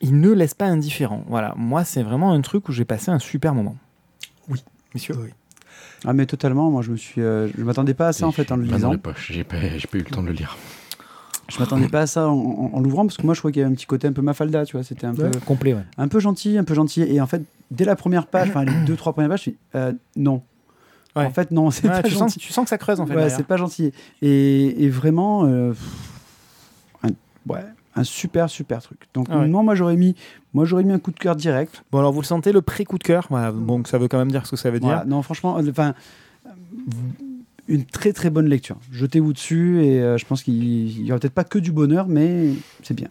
[0.00, 1.22] Il ne laisse pas indifférent.
[1.28, 3.76] Voilà, moi, c'est vraiment un truc où j'ai passé un super moment.
[4.48, 4.64] Oui.
[4.94, 5.30] Messieurs Oui.
[6.06, 6.70] Ah, mais totalement.
[6.70, 7.20] Moi, je me suis.
[7.20, 8.92] euh, je m'attendais pas à ça, en fait, en le dans lisant.
[8.92, 9.14] J'ai pas,
[9.76, 10.56] j'ai pas eu le temps de le lire.
[11.48, 13.60] Je m'attendais pas à ça en, en- en l'ouvrant parce que moi, je croyais qu'il
[13.60, 14.82] y avait un petit côté un peu Mafalda, tu vois.
[14.84, 15.30] C'était un peu.
[15.46, 15.84] Complet, ouais.
[15.98, 17.02] un peu gentil, un peu gentil.
[17.02, 19.56] Et en fait, dès la première page, enfin les deux, trois premières pages, je suis
[19.74, 20.42] euh, non.
[21.16, 21.24] Ouais.
[21.26, 22.38] En fait, non, c'est Ouais, pas tu, sens, gentil.
[22.40, 23.14] tu sens que ça creuse, en fait.
[23.14, 23.92] ouais, c'est pas gentil.
[24.20, 25.80] Et, et vraiment, euh, pff,
[27.04, 27.08] un,
[27.52, 27.60] ouais,
[27.96, 29.00] un super, super truc.
[29.14, 29.46] Donc, Ah ouais.
[29.48, 30.14] non, moi, j'aurais mis,
[30.52, 31.84] moi, j'aurais mis un coup de cœur direct.
[31.92, 33.26] Bon, alors vous le sentez, le pré-coup de cœur?
[33.30, 34.88] Voilà, bon, ça veut quand même dire ce que ça veut dire.
[34.88, 35.04] Voilà.
[35.04, 35.94] Non, franchement, euh, enfin,
[36.46, 36.50] euh,
[37.68, 38.76] une très, très bonne lecture.
[38.92, 42.06] Jetez-vous dessus et euh, je pense qu'il il y aura peut-être pas que du bonheur,
[42.08, 42.50] mais
[42.82, 43.08] c'est bien.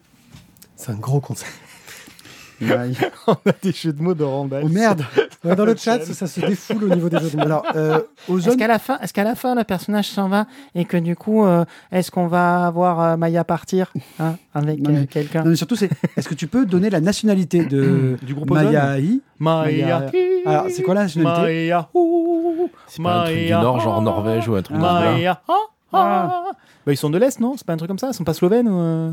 [0.75, 1.49] C'est un gros conseil.
[3.27, 4.63] On a des jeux de mots de Randall.
[4.65, 5.03] oh merde
[5.43, 7.43] dans le chat, ça, ça se défoule au niveau des jeux de mots.
[7.43, 10.85] Alors, euh, Est-ce qu'à la fin, est-ce qu'à la fin le personnage s'en va et
[10.85, 15.05] que du coup, euh, est-ce qu'on va voir euh, Maya partir hein, avec mais- euh,
[15.05, 18.51] quelqu'un Non, mais surtout, c'est est-ce que tu peux donner la nationalité de Du groupe
[18.51, 20.09] Mayahi Maya.
[20.45, 21.41] Alors, c'est quoi la nationalité?
[21.41, 21.89] Maya.
[22.87, 23.61] C'est pas un truc du Maya.
[23.61, 24.77] Nord, genre Norvège ou un truc.
[24.77, 25.41] Maya.
[25.49, 25.53] ah,
[25.91, 26.43] ah.
[26.85, 27.55] Bah, ils sont de l'Est, non?
[27.57, 28.07] C'est pas un truc comme ça?
[28.09, 28.77] Ils sont pas slovènes ou...
[28.79, 29.11] euh,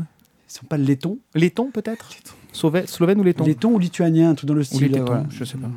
[0.49, 2.09] Ils sont pas lettons Lettons, peut-être?
[2.53, 3.45] Slovène ou letton?
[3.45, 4.91] Lettons ou lituaniens, un truc dans le Ou style.
[4.91, 5.23] tétons, voilà.
[5.29, 5.67] je sais pas.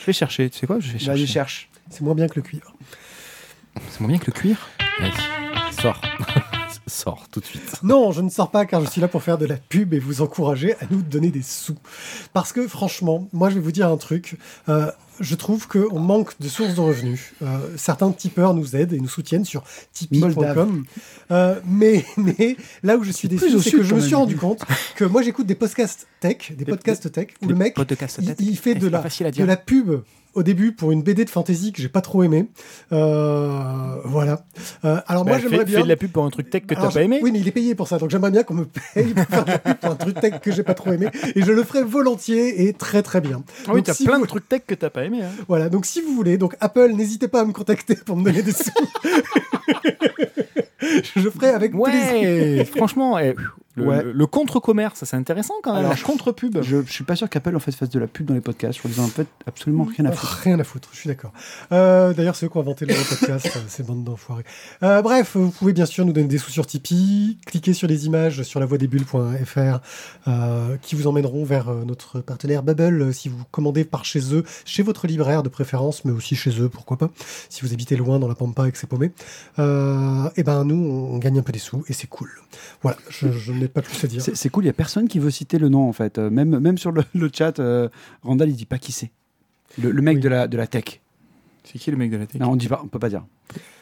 [0.00, 0.78] Je vais chercher, tu sais quoi?
[0.80, 1.26] Je vais Bah, chercher.
[1.26, 1.70] je cherche.
[1.90, 2.74] C'est moins bien que le cuivre.
[3.88, 4.68] C'est moins bien que le cuir?
[5.00, 6.00] Vas-y, sors.
[7.00, 7.62] Sors tout de suite.
[7.82, 9.98] Non, je ne sors pas car je suis là pour faire de la pub et
[9.98, 11.76] vous encourager à nous donner des sous.
[12.32, 14.36] Parce que franchement, moi je vais vous dire un truc.
[14.68, 17.32] euh, je trouve qu'on manque de sources de revenus.
[17.42, 20.84] Euh, certains tipeurs nous aident et nous soutiennent sur tipeee.com.
[21.30, 24.62] Euh, mais, mais là où je suis déçu, c'est que je me suis rendu compte
[24.96, 28.34] que moi j'écoute des podcasts tech, des Des- podcasts tech, où le mec, Podcast il,
[28.48, 30.00] il fait Eh, de la, de la pub
[30.34, 32.46] au début pour une BD de fantasy que j'ai pas trop aimé.
[32.92, 34.44] Euh, voilà.
[34.84, 35.78] Euh, alors moi Bah, j'aimerais fais, bien.
[35.78, 37.20] fais de la pub pour un truc tech que t'as pas aimé.
[37.22, 39.44] Oui, mais il est payé pour ça, donc j'aimerais bien qu'on me paye pour faire
[39.44, 41.62] de la pub pour un truc tech que j'ai pas trop aimé, et je le
[41.64, 43.42] ferai volontiers et très très bien.
[43.66, 45.22] Ah oui, t'as si plein vous- de trucs tech que t'as pas aimé.
[45.22, 45.30] hein.
[45.48, 48.42] Voilà, donc si vous voulez, donc Apple, n'hésitez pas à me contacter pour me donner
[48.42, 48.70] des sous.
[51.16, 52.12] je ferai avec plaisir.
[52.12, 53.34] Ouais, franchement, eh,
[53.76, 54.02] le, Ouais.
[54.02, 55.80] le- le contre-commerce, c'est intéressant quand même.
[55.86, 56.58] Alors, la contre-pub.
[56.62, 58.78] Je, je suis pas sûr qu'Apple en fait fasse de la pub dans les podcasts.
[58.82, 60.32] Je qu'ils en fait absolument rien à foutre.
[60.42, 61.32] Rien à foutre, je suis d'accord.
[61.72, 64.44] Euh, D'ailleurs, c'est eux qui ont inventé le podcast, ces bandes d'enfoirés.
[64.82, 68.06] Euh, bref, vous pouvez bien sûr nous donner des sous sur Tipeee, cliquez sur les
[68.06, 69.78] images sur lavoidesbulles.fr
[70.28, 74.44] euh, qui vous emmèneront vers euh, notre partenaire Bubble si vous commandez par chez eux,
[74.64, 77.10] chez votre libraire de préférence, mais aussi chez eux, pourquoi pas,
[77.48, 79.12] si vous habitez loin dans la Pampa et que c'est paumé.
[79.58, 82.30] Euh, et ben nous, on gagne un peu des sous et c'est cool.
[82.82, 84.22] Voilà, je, je n'ai pas plus à dire.
[84.22, 86.18] C'est cool, il y a personne qui veut citer le nom en fait.
[86.18, 87.88] Euh, même, même sur le, le chat, euh,
[88.22, 89.10] Randall il dit pas qui c'est.
[89.80, 90.22] Le, le mec Oui.
[90.22, 91.00] de, la, de la tech.
[91.64, 92.40] C'est qui le mec de la tech?
[92.40, 93.24] Non, on dit pas, on peut pas dire.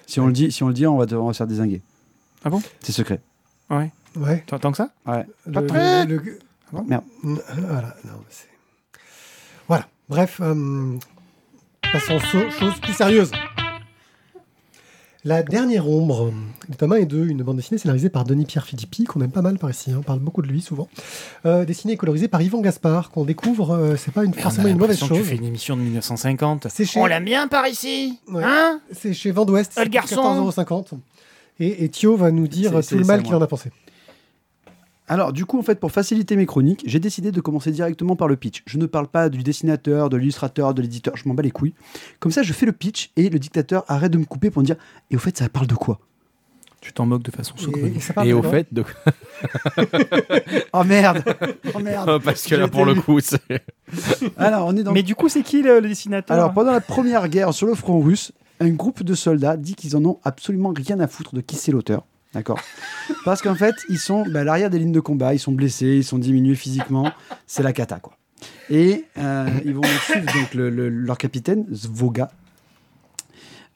[0.07, 1.47] Si on le dit, si on le dit, on va, te- on va se faire
[1.47, 1.81] désinguer.
[2.45, 2.61] Ah bon?
[2.81, 3.21] C'est secret.
[3.71, 3.91] Ouais.
[4.17, 4.43] Ouais.
[4.47, 4.91] Tant tant que ça?
[5.07, 5.27] Ouais.
[5.47, 5.61] Le-
[6.07, 6.39] le-
[6.73, 6.85] bon?
[6.87, 7.05] Merde.
[7.25, 8.13] N- Voilà, non,
[9.67, 9.87] Voilà.
[10.09, 10.97] Bref, euh,
[11.93, 13.31] passons aux choses plus sérieuses.
[15.25, 16.33] La dernière ombre
[16.69, 19.43] de Thomas et deux, une bande dessinée scénarisée par Denis Pierre Filippi, qu'on aime pas
[19.43, 20.89] mal par ici, hein, on parle beaucoup de lui souvent.
[21.45, 24.79] Euh, dessinée et colorisée par Yvan Gaspard, qu'on découvre, euh, c'est pas une, forcément une
[24.79, 25.19] mauvaise Tu chose.
[25.27, 26.69] fais une émission de 1950.
[26.71, 28.45] C'est chez, On l'aime bien par ici Ouais.
[28.45, 28.81] Hein?
[28.93, 30.51] C'est chez Vent d'Ouest, le c'est garçon.
[30.51, 30.99] 14,50€.
[31.61, 33.71] Et, et Thio va nous dire tout le mal qu'il en a pensé.
[35.09, 38.29] Alors, du coup, en fait, pour faciliter mes chroniques, j'ai décidé de commencer directement par
[38.29, 38.63] le pitch.
[38.67, 41.75] Je ne parle pas du dessinateur, de l'illustrateur, de l'éditeur, je m'en bats les couilles.
[42.21, 44.67] Comme ça, je fais le pitch et le dictateur arrête de me couper pour me
[44.67, 44.77] dire
[45.11, 45.99] Et au fait, ça parle de quoi?
[46.81, 47.99] Tu t'en moques de façon saugrenue.
[48.25, 48.85] et au fait, de...
[50.73, 51.25] Oh merde
[51.75, 53.41] Oh merde parce que là, pour le coup, c'est.
[54.37, 56.37] Alors, on est dans Mais du coup, c'est qui le, le dessinateur?
[56.37, 59.97] Alors, pendant la première guerre sur le front russe, un groupe de soldats dit qu'ils
[59.97, 62.05] en ont absolument rien à foutre de qui c'est l'auteur.
[62.35, 62.61] D'accord
[63.25, 65.97] Parce qu'en fait, ils sont bah, à l'arrière des lignes de combat, ils sont blessés,
[65.97, 67.11] ils sont diminués physiquement.
[67.47, 68.15] C'est la cata, quoi.
[68.71, 72.31] Et euh, ils vont suivre donc, le- le- leur capitaine, Zvoga,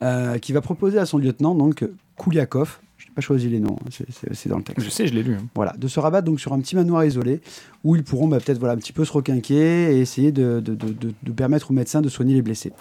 [0.03, 1.85] euh, qui va proposer à son lieutenant, donc
[2.17, 4.85] Kouliakov, je n'ai pas choisi les noms, hein, c'est- dans le texte.
[4.85, 5.35] Je sais, je l'ai lu.
[5.35, 5.47] hein.
[5.55, 7.41] Voilà, de se rabattre donc sur un petit manoir isolé
[7.85, 10.75] où ils pourront bah, peut-être voilà, un petit peu se requinquer et essayer de, de-
[10.75, 12.73] de- de- de permettre aux médecins de soigner les blessés.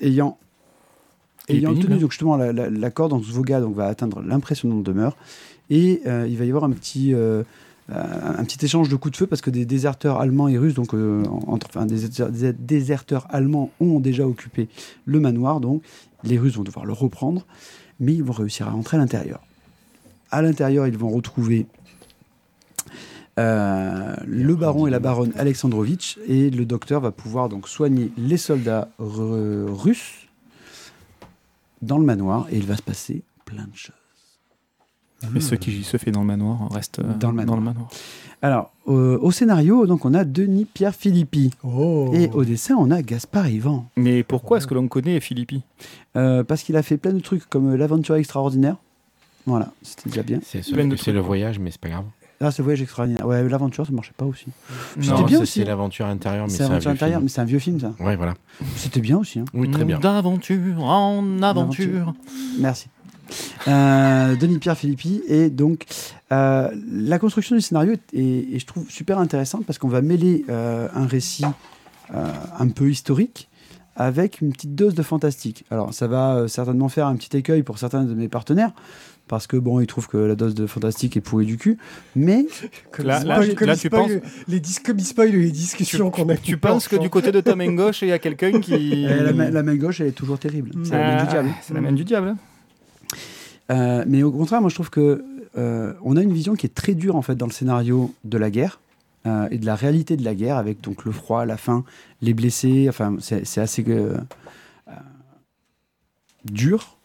[0.00, 0.38] Ayant,
[1.48, 2.00] ayant pénible, tenu hein.
[2.00, 5.16] donc, justement la- la- l'accord, donc Svoga donc, va atteindre l'impressionnante demeure
[5.70, 7.42] et euh, il va y avoir un petit, euh,
[7.90, 10.94] un petit échange de coups de feu parce que des déserteurs allemands et russes, donc
[10.94, 14.68] euh, entre, enfin, des, des déserteurs allemands ont déjà occupé
[15.06, 15.82] le manoir, donc
[16.24, 17.46] les Russes vont devoir le reprendre,
[18.00, 19.40] mais ils vont réussir à rentrer à l'intérieur.
[20.30, 21.66] À l'intérieur, ils vont retrouver
[23.38, 28.36] euh, le baron et la baronne Alexandrovitch, et le docteur va pouvoir donc soigner les
[28.36, 30.27] soldats russes
[31.82, 33.94] dans le manoir, et il va se passer plein de choses.
[35.32, 37.88] Mais ce qui se fait dans le manoir reste euh, Dans le manoir.
[38.40, 42.12] Alors, euh, au scénario, donc on a Denis Pierre Philippi, Oh.
[42.14, 43.88] et au dessin, on a Gaspard Ivan.
[43.96, 45.62] Mais pourquoi est-ce que l'on connaît Philippi?
[46.16, 48.76] Euh, parce qu'il a fait plein de trucs comme l'aventure extraordinaire.
[49.44, 50.38] Voilà, c'était déjà bien.
[50.44, 50.62] C'est
[51.12, 52.04] le voyage, mais c'est pas grave.
[52.40, 53.26] Ah, c'est voyage extraordinaire.
[53.26, 54.46] Ouais, l'aventure, ça marchait pas aussi.
[55.00, 55.68] C'était bien c'est- aussi, C'est hein.
[55.68, 57.22] l'aventure intérieure, mais C'est un vieux intérieure, film.
[57.24, 57.92] mais c'est un vieux film, ça.
[57.98, 58.34] Ouais, voilà.
[58.76, 59.40] C'était bien aussi.
[59.40, 59.44] hein.
[59.54, 59.98] Oui, très bien.
[59.98, 62.14] D'aventure en aventure.
[62.60, 62.86] Merci.
[63.66, 65.84] Euh, Denis Pierre Philippi et donc
[66.32, 70.00] euh, la construction du scénario est, est- est, je trouve super intéressante parce qu'on va
[70.00, 71.44] mêler euh, un récit
[72.14, 72.26] euh,
[72.58, 73.48] un peu historique
[73.96, 75.64] avec une petite dose de fantastique.
[75.70, 78.70] Alors ça va euh, certainement faire un petit écueil pour certains de mes partenaires
[79.28, 81.78] parce que bon ils trouvent que la dose de fantastique est pourrie du cul,
[82.16, 82.46] mais
[82.90, 86.28] Comme Là- là, spoil- là, tu spoil les dis- comme il spoil les discussions qu'on
[86.30, 89.06] a Tu penses que du côté de Tom Gauche, il y a quelqu'un qui.
[89.06, 90.72] euh, la, main, la main gauche elle est toujours terrible.
[90.84, 91.48] C'est la main du Ah, diable.
[91.62, 92.34] C'est la main du diable.
[93.70, 95.22] Euh, mais au contraire, moi je trouve que
[95.56, 98.38] euh, on a une vision qui est très dure en fait dans le scénario de
[98.38, 98.80] la guerre
[99.26, 101.84] euh, et de la réalité de la guerre avec donc le froid, la faim,
[102.22, 102.86] les blessés.
[102.88, 104.16] Enfin, c'est c'est assez euh,
[104.88, 104.92] euh,
[106.50, 106.97] dur.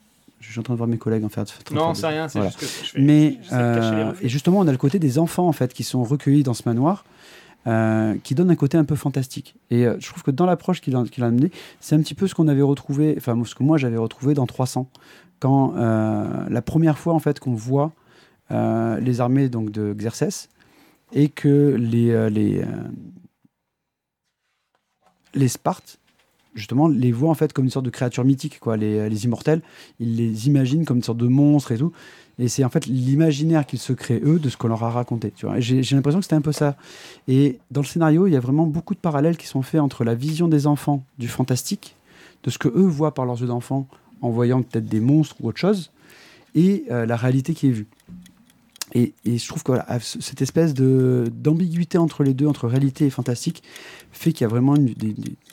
[0.54, 1.46] Je suis en train de voir mes collègues en faire.
[1.72, 2.52] Non, c'est rien, c'est Voilà.
[2.52, 3.02] juste que je fais.
[3.02, 6.44] Mais euh, et justement, on a le côté des enfants en fait qui sont recueillis
[6.44, 7.06] dans ce manoir.
[7.66, 9.56] euh, qui donne un côté un peu fantastique.
[9.72, 12.14] Et euh, je trouve que dans l'approche qu'il a, qu'il a amené, c'est un petit
[12.14, 14.88] peu ce qu'on avait retrouvé, enfin ce que moi j'avais retrouvé dans 300,
[15.40, 17.92] quand la première fois en fait qu'on voit
[18.52, 19.96] les armées donc de
[21.14, 22.66] et que les les
[25.34, 26.00] les Spartes
[26.56, 28.78] justement les voit en fait comme une sorte de créature mythique, quoi.
[28.78, 29.62] Les, les immortels,
[30.00, 31.92] ils les imaginent comme une sorte de monstre et tout.
[32.40, 35.32] Et c'est en fait l'imaginaire qu'ils se créent eux de ce qu'on leur a raconté.
[35.36, 35.60] Tu vois.
[35.60, 36.76] J'ai l'impression que c'était un peu ça.
[37.28, 40.04] Et dans le scénario, il y a vraiment beaucoup de parallèles qui sont faits entre
[40.04, 41.96] la vision des enfants du fantastique,
[42.44, 43.88] de ce que eux voient par leurs yeux d'enfant
[44.22, 45.92] en voyant peut-être des monstres ou autre chose,
[46.56, 47.88] et euh, la réalité qui est vue.
[48.96, 53.10] Et, et je trouve que cette espèce de d'ambiguïté entre les deux, entre réalité et
[53.10, 53.64] fantastique,
[54.12, 54.94] fait qu'il y a vraiment une,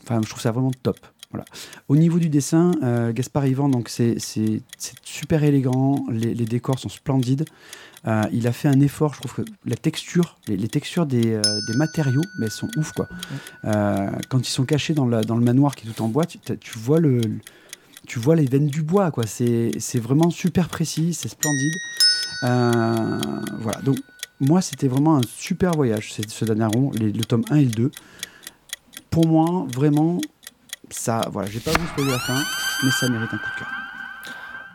[0.03, 0.99] enfin, je trouve ça vraiment top.
[1.31, 1.45] Voilà.
[1.89, 4.17] Au niveau du dessin, euh, Gaspard Yvan, donc c'est
[5.05, 7.45] super élégant, les, les décors sont splendides.
[8.07, 11.35] Euh, il a fait un effort, je trouve que la texture, les, les textures des,
[11.35, 13.07] euh, des matériaux, mais elles sont ouf quoi.
[13.63, 16.39] Quand ils sont cachés dans, la- dans le manoir qui est tout en bois, tu,
[16.79, 17.21] vois le,
[18.09, 19.27] tu vois les veines du bois quoi.
[19.27, 21.75] C'est c'est vraiment super précis, c'est splendide.
[22.43, 23.99] Voilà, donc
[24.41, 27.65] moi c'était vraiment un super voyage, c'est ce dernier rond, les- le tome 1 et
[27.67, 27.91] le 2.
[29.11, 30.19] Pour moi, vraiment,
[30.91, 32.43] ça, voilà, je vais pas vous spoiler la fin,
[32.85, 33.69] mais ça mérite un coup de cœur.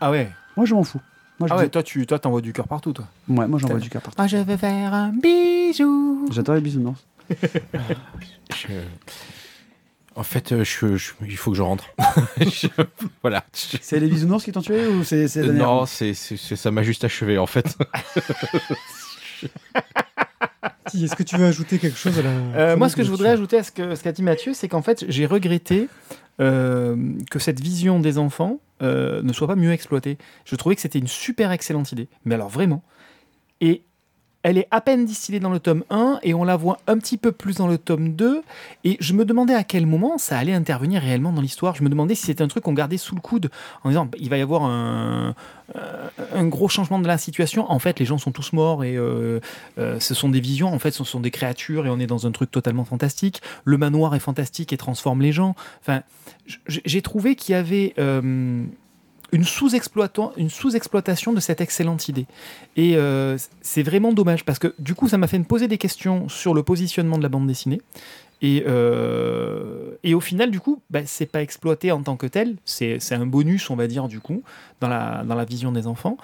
[0.02, 0.32] Ah ouais.
[0.58, 1.00] Moi, je m'en fous.
[1.40, 3.06] Moi, je Ah ouais, dis- toi, tu toi, t'envoies du cœur partout, toi.
[3.28, 4.20] ouais, moi, j'envoie du cœur partout.
[4.20, 6.28] Moi, je veux faire un bisou.
[6.32, 7.00] J'adore les bisounours.
[8.56, 8.68] Je-
[10.18, 11.86] En fait, euh, je, je- il faut que je rentre.
[12.40, 12.68] Je-
[13.22, 13.44] Voilà.
[13.54, 17.04] Je- C'est les bisounours qui t'ont tué ou c'est dernière Non, c'est- ça m'a juste
[17.04, 17.78] achevé en fait.
[20.94, 23.30] Est-ce que tu veux ajouter quelque chose à la Euh, moi, ce que je voudrais
[23.30, 25.88] ajouter à ce que- ce qu'a dit Mathieu, c'est qu'en fait, j'ai regretté
[26.42, 26.96] euh,
[27.32, 30.18] que cette vision des enfants euh, ne soit pas mieux exploitée.
[30.44, 32.84] Je trouvais que c'était une super excellente idée, mais alors vraiment.
[33.62, 33.84] Et
[34.46, 37.18] elle est à peine distillée dans le tome 1 et on la voit un petit
[37.18, 38.44] peu plus dans le tome 2.
[38.84, 41.74] Et je me demandais à quel moment ça allait intervenir réellement dans l'histoire.
[41.74, 43.50] Je me demandais si c'était un truc qu'on gardait sous le coude
[43.84, 45.34] en disant bah, il va y avoir un,
[45.76, 47.72] euh, un gros changement de la situation.
[47.72, 49.40] En fait, les gens sont tous morts et euh,
[49.80, 50.72] euh, ce sont des visions.
[50.72, 53.42] En fait, ce sont des créatures et on est dans un truc totalement fantastique.
[53.64, 55.56] Le manoir est fantastique et transforme les gens.
[55.82, 56.04] Enfin,
[56.68, 57.96] j'ai trouvé qu'il y avait
[59.32, 62.26] une sous-exploitation de cette excellente idée.
[62.76, 65.78] Et euh, c'est vraiment dommage parce que du coup, ça m'a fait me poser des
[65.78, 67.82] questions sur le positionnement de la bande dessinée.
[68.42, 72.56] Et, euh, et au final, du coup, bah, c'est pas exploité en tant que tel.
[72.66, 74.44] C'est un bonus, on va dire, du coup,
[74.82, 76.18] dans la, dans la vision des enfants.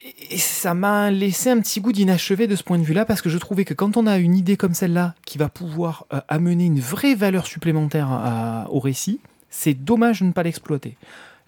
[0.00, 3.20] Et et ça m'a laissé un petit goût d'inachevé de ce point de vue-là, parce
[3.20, 6.20] que je trouvais que quand on a une idée comme celle-là, qui va pouvoir euh,
[6.28, 10.96] amener une vraie valeur supplémentaire à- au récit, c'est dommage de ne pas l'exploiter.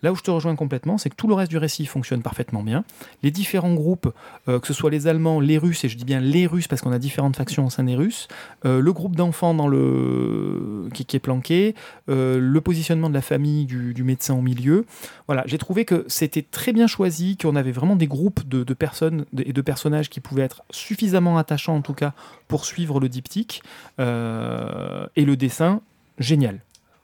[0.02, 2.62] Là où je te rejoins complètement, c'est que tout le reste du récit fonctionne parfaitement
[2.62, 2.84] bien.
[3.22, 4.12] Les différents groupes,
[4.48, 6.80] euh, que ce soit les Allemands, les Russes, et je dis bien les Russes parce
[6.82, 8.28] qu'on a différentes factions au sein des Russes,
[8.64, 11.74] euh, le groupe d'enfants dans le qui, est planqué,
[12.08, 14.86] euh, le positionnement de la famille du, médecin au milieu.
[15.26, 19.26] Voilà, j'ai trouvé que c'était très bien choisi, qu'on avait vraiment des groupes de, personnes
[19.38, 22.14] et de personnages qui pouvaient être suffisamment attachants en tout cas
[22.48, 23.62] pour suivre le diptyque.
[23.98, 25.82] Et le dessin,
[26.18, 26.60] génial.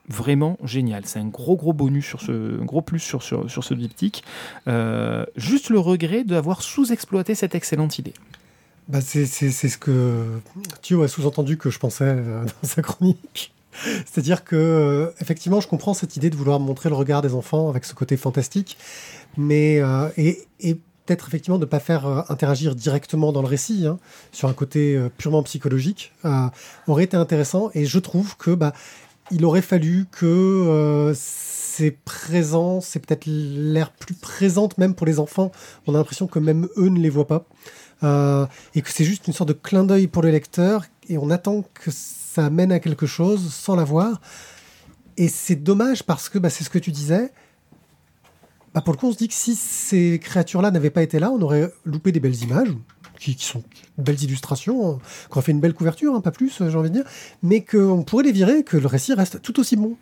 [0.08, 1.02] Vraiment génial.
[1.06, 4.22] C'est un gros gros bonus sur ce un gros plus sur, sur, sur ce diptyque.
[4.68, 8.14] Euh, juste le regret d'avoir sous-exploité cette excellente idée.
[8.88, 10.40] Bah, c'est ce que
[10.80, 13.52] Thio a sous-entendu que je pensais euh, dans sa chronique.
[14.06, 17.68] C'est-à-dire que, euh, effectivement, je comprends cette idée de vouloir montrer le regard des enfants
[17.68, 18.78] avec ce côté fantastique,
[19.36, 19.82] mais
[20.16, 23.98] et, et peut-être effectivement de ne pas faire interagir directement dans le récit, hein,
[24.32, 26.12] sur un côté purement psychologique,
[26.86, 27.70] aurait été intéressant.
[27.74, 28.72] Et je trouve que bah,
[29.30, 35.18] il aurait fallu que euh, ces présences, c'est peut-être l'air plus présente même pour les
[35.18, 35.52] enfants.
[35.86, 37.46] On a l'impression que même eux ne les voient pas.
[38.02, 41.30] Euh, et que c'est juste une sorte de clin d'œil pour le lecteur et on
[41.30, 44.20] attend que ça mène à quelque chose sans la voir.
[45.16, 47.32] Et c'est dommage parce que bah, c'est ce que tu disais.
[48.74, 51.30] Bah, pour le coup, on se dit que si ces créatures-là n'avaient pas été là,
[51.30, 52.68] on aurait loupé des belles images,
[53.18, 53.62] qui, sont
[53.98, 54.98] belles illustrations,
[55.30, 57.04] qu'on fait une belle couverture, hein, pas plus, euh, j'ai envie de dire,
[57.42, 59.96] mais qu'on pourrait les virer, que le récit reste tout aussi bon.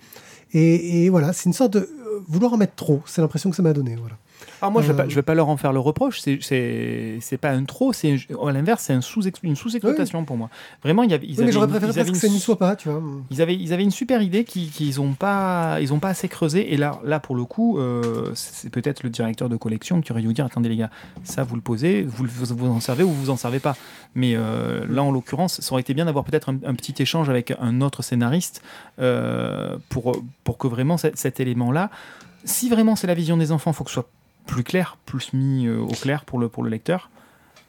[0.53, 3.03] Et, et voilà, c'est une sorte de euh, vouloir en mettre trop.
[3.07, 3.96] C'est l'impression que ça m'a donné.
[3.96, 4.16] Voilà.
[4.62, 5.07] Alors moi, je ne vais, Euh.
[5.07, 6.21] vais pas leur en faire le reproche.
[6.21, 10.49] C'est- pas un trop, c'est à l'inverse, c'est un sous une sous-exploitation pour moi.
[10.83, 12.38] Vraiment, il y avait, ils Oui, mais avaient j'aurais préféré avaient presque que ça n'y
[12.40, 13.03] soit pas, tu vois.
[13.31, 16.29] Ils avaient, ils avaient une super idée qui- qu'ils n'ont pas, ils ont pas assez
[16.29, 16.73] creusé.
[16.73, 20.21] Et là, là pour le coup, euh, c'est peut-être le directeur de collection qui aurait
[20.21, 20.90] dû vous dire attendez les gars,
[21.25, 23.77] ça vous le posez, vous, vous, vous en servez ou vous en servez pas.
[24.14, 27.29] Mais euh, là, en l'occurrence, ça aurait été bien d'avoir peut-être un, un petit échange
[27.29, 28.62] avec un autre scénariste
[29.01, 31.90] euh, pour, pour que vraiment cet, cet élément-là,
[32.45, 34.09] si vraiment c'est la vision des enfants, il faut que ce soit
[34.46, 37.11] plus clair, plus mis euh, au clair pour le, pour le lecteur.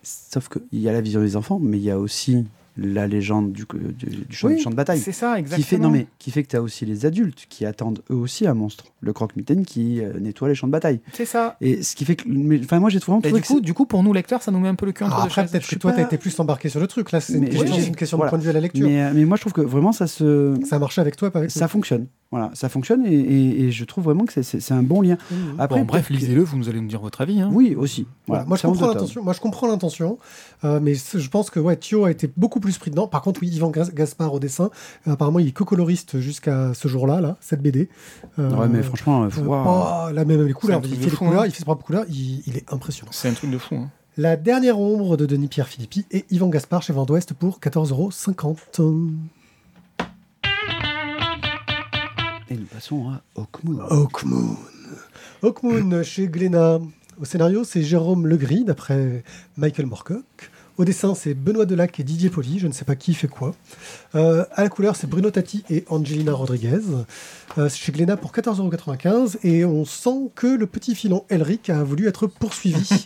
[0.03, 2.45] Sauf qu'il y a la vision des enfants, mais il y a aussi
[2.77, 3.65] la légende du,
[3.97, 4.99] du, du champ, Oui, du champ de bataille.
[4.99, 5.63] C'est ça, exactement.
[5.63, 8.15] Qui fait, non mais, qui fait que tu as aussi les adultes qui attendent eux
[8.15, 8.83] aussi un monstre.
[8.99, 10.99] Le croque-mitaine qui euh, nettoie les champs de bataille.
[11.13, 11.55] C'est ça.
[11.61, 12.25] Et ce qui fait que.
[12.27, 14.59] mais- Enfin, moi j'ai Et trouvé du coup, du coup, pour nous lecteurs, ça nous
[14.59, 15.51] met un peu le cul entre après, chaises.
[15.51, 17.13] peut-être Je que toi, pas- tu as été plus embarqué sur le truc.
[17.13, 18.29] Là, c'est une oui, une question voilà.
[18.29, 18.85] de point de vue à la lecture.
[18.85, 20.53] Mais, euh, mais moi je trouve que vraiment ça se.
[20.65, 22.07] Ça a marché avec toi, pas avec Ça fonctionne.
[22.37, 25.17] Voilà, ça fonctionne et, et- et je trouve vraiment que c'est- un bon lien.
[25.31, 25.37] Mhm.
[25.57, 27.39] Après, Bon, bref, lisez-le, vous nous allez nous dire votre avis.
[27.39, 27.49] hein.
[27.53, 28.07] Oui, aussi.
[28.27, 29.23] Voilà, Voilà, moi, je comprends l'intention.
[29.23, 30.17] Moi, je comprends l'intention,
[30.65, 33.07] euh, mais je pense que ouais, Thio a été beaucoup plus pris dedans.
[33.07, 34.69] Par contre, oui, Yvan Gas- Gaspard au dessin.
[35.07, 37.87] Euh, apparemment, il est co-coloriste jusqu'à ce jour-là, là, cette BD.
[38.37, 39.63] Euh, Ouais, mais franchement, euh, euh, waouh.
[39.63, 40.79] pas la même les couleurs.
[40.79, 41.45] un truc Il fait les fou, couleurs, hein.
[41.45, 42.03] il fait ses propres couleurs.
[42.09, 43.11] Il, il est impressionnant.
[43.13, 43.75] C'est un truc de fou.
[43.75, 43.89] hein.
[44.17, 47.91] La dernière ombre de Denis Pierre Philippi et Yvan Gaspard chez Vent d'Ouest pour 14,50
[48.79, 49.11] euros.
[52.75, 53.79] Passons à Hawkmoon.
[53.89, 54.57] Hawkmoon.
[55.43, 56.81] Hawkmoon chez Glénat.
[57.21, 59.23] Au scénario, c'est Jérôme Legris, d'après
[59.55, 60.51] Michael Moorcock.
[60.77, 62.59] Au dessin, c'est Benoît Delac et Didier Poli.
[62.59, 63.55] Je ne sais pas qui fait quoi.
[64.15, 66.81] Euh, à la couleur, c'est Bruno Tati et Angelina Rodriguez.
[67.57, 69.37] Euh, c'est chez Glénat pour 14,95€.
[69.43, 72.89] Et on sent que le petit filon Elric a voulu être poursuivi.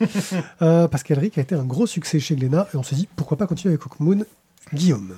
[0.62, 2.67] Euh, parce qu'Elric a été un gros succès chez Glénat.
[2.73, 4.25] Et on s'est dit, pourquoi pas continuer avec Hawkmoon
[4.73, 5.13] Guillaume?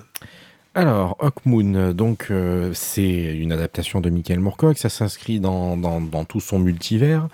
[0.74, 6.60] Alors, Hawkmoon, donc euh, c'est une adaptation de Michael Moorcock, ça s'inscrit dans, tout son
[6.60, 7.28] multivers.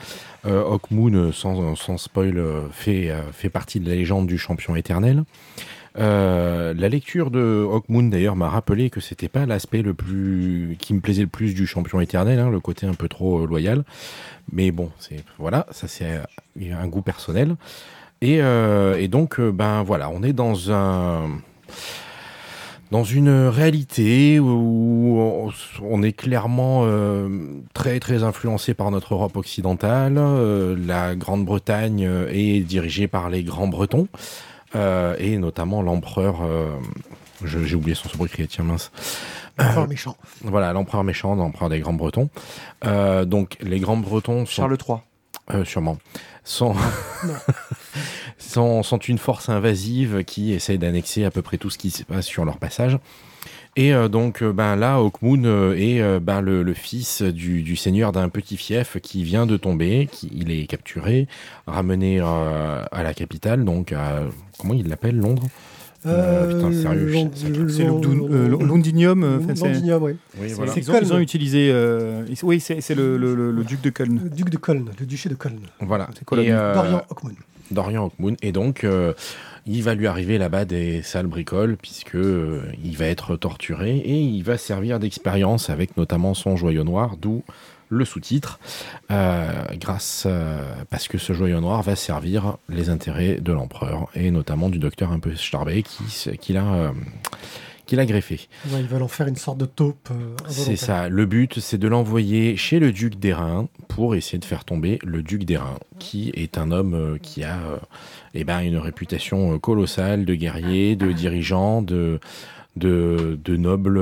[0.48, 4.76] Euh, Hawkmoon, sans, sans spoil, euh, fait, euh, fait partie de la légende du champion
[4.76, 5.24] éternel.
[5.96, 11.00] La lecture de Hawkmoon d'ailleurs m'a rappelé que c'était pas l'aspect le plus qui me
[11.00, 13.84] plaisait le plus du champion éternel, hein, le côté un peu trop loyal.
[14.52, 16.22] Mais bon, c'est voilà, ça c'est
[16.72, 17.56] un goût personnel.
[18.22, 21.30] Et, et donc, ben voilà, on est dans un
[22.92, 27.28] dans une réalité où on- est clairement euh,
[27.74, 30.16] très très influencé par notre Europe occidentale.
[30.18, 34.08] Euh, la Grande-Bretagne euh, est dirigée par les Grands Bretons
[34.76, 36.40] euh, et notamment l'empereur.
[36.44, 36.70] euh,
[37.44, 38.92] J'ai oublié son sobriquet, tiens mince.
[39.60, 40.16] Encore méchant.
[40.44, 42.30] Voilà, l'empereur méchant, l'empereur des Grands Bretons.
[42.86, 44.98] Euh, donc les Grands Bretons sont Charles III.
[45.54, 45.98] euh, sûrement.
[46.44, 46.76] Sont,
[48.38, 52.04] sont, sont une force invasive qui essaie d'annexer à peu près tout ce qui se
[52.04, 52.98] passe sur leur passage.
[53.76, 57.62] Et euh, donc, euh, ben là, Hawkmoon euh, est euh, ben, le, le fils du,
[57.62, 61.28] du seigneur d'un petit fief qui vient de tomber, qui il est capturé,
[61.68, 64.22] ramené euh, à la capitale, donc à,
[64.58, 65.44] comment il l'appelle, Londres?
[66.08, 69.24] Euh, putain, sérieux, c'est- Londinium.
[69.24, 70.16] Londinium, oui.
[70.40, 70.72] Oui, C'est- voilà.
[70.76, 71.22] Ils ont, ils ont Cologne.
[71.22, 71.70] utilisé.
[71.72, 74.22] euh, ils- oui, c'est c'est le, le- le- le duc de Köln.
[74.24, 75.60] Le duc de Cologne, le duché de Cologne.
[75.82, 76.08] Voilà.
[76.18, 77.34] C'est euh, Dorian Hawkmoon.
[77.72, 78.36] Dorian Hawkmoon.
[78.42, 79.14] Et donc, euh,
[79.66, 84.20] il va lui arriver là-bas des sales bricoles, puisque euh, il va être torturé et
[84.20, 87.44] il va servir d'expérience avec notamment son joyau noir, d'où
[87.90, 88.60] le sous-titre,
[89.12, 90.28] euh, grâce
[90.90, 95.14] parce que ce joyau noir va servir les intérêts de l'empereur et notamment du docteur
[95.14, 96.04] un peu starbé qui,
[96.38, 96.92] qui l'a
[97.88, 98.48] euh, qui l'a greffé.
[98.70, 100.10] Ouais, ils veulent en faire une sorte de taupe.
[100.12, 101.10] euh, C'est ça.
[101.10, 105.24] Le but, c'est de l'envoyer chez le duc d'Airain pour essayer de faire tomber le
[105.24, 107.78] duc d'Airain, qui est un homme euh, qui a euh,
[108.34, 112.20] eh ben, une réputation colossale de guerrier, de dirigeant, de,
[112.76, 114.00] de, de noble,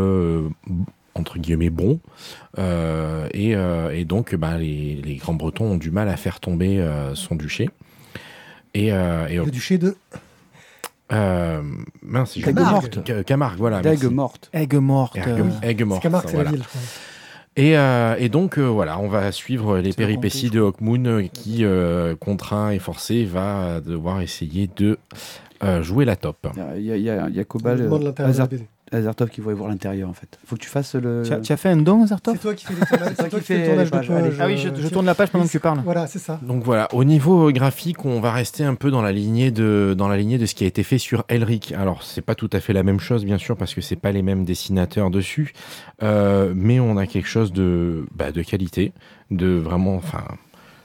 [1.14, 2.00] entre guillemets, bon.
[2.58, 6.40] Euh, et, euh, et donc, ben, les, les grands bretons ont du mal à faire
[6.40, 7.70] tomber euh, son duché.
[8.74, 8.92] Et, et
[9.38, 9.96] Le duché de.
[11.12, 11.62] Euh,
[12.04, 12.72] mince, Camargue.
[12.74, 13.00] morte.
[13.06, 13.82] Ca- Camargue, voilà.
[13.82, 14.14] Dague merci.
[14.16, 14.50] morte.
[15.28, 16.52] Euh, Aigues C'est mortes, Camargue, c'est voilà.
[16.52, 17.62] la ville, je.
[17.62, 21.64] Et, euh, et donc, euh, voilà, on va suivre les péripéties de Hawkmoon euh, qui,
[21.64, 24.98] euh, contraint et forcé, va devoir essayer de
[25.64, 26.48] euh, jouer la top.
[26.76, 27.88] Il y a, y a, il y a Cobal,
[28.92, 30.38] Azartov qui voulait voir l'intérieur en fait.
[30.46, 31.24] Faut que tu fasses le.
[31.26, 33.24] Tu as, tu as fait un don, Azartov C'est toi qui fais les tournages, toi
[33.24, 34.12] c'est toi qui fais le tournage de page.
[34.12, 34.36] allez.
[34.40, 35.82] Ah oui, je, je tourne la page pendant que tu parles.
[35.84, 36.40] Voilà, c'est ça.
[36.44, 40.08] Donc voilà, au niveau graphique, on va rester un peu dans la lignée de, dans
[40.08, 41.72] la lignée de ce qui a été fait sur Elric.
[41.72, 44.12] Alors, c'est pas tout à fait la même chose, bien sûr, parce que c'est pas
[44.12, 45.54] les mêmes dessinateurs dessus,
[46.04, 48.94] euh, mais on a quelque chose de, bah, de qualité,
[49.32, 50.24] de vraiment, enfin,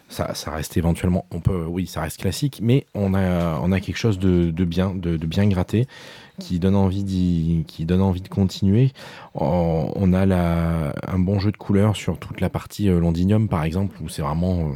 [0.08, 3.80] ça, ça reste éventuellement, on peut, oui, ça reste classique, mais on a, on a
[3.80, 5.86] quelque chose de, de bien, de, de bien gratté,
[6.40, 8.92] qui donne envie qui donne envie de continuer.
[9.34, 13.48] On, on a la, un bon jeu de couleurs sur toute la partie euh, Londinium,
[13.48, 14.72] par exemple, où c'est vraiment euh,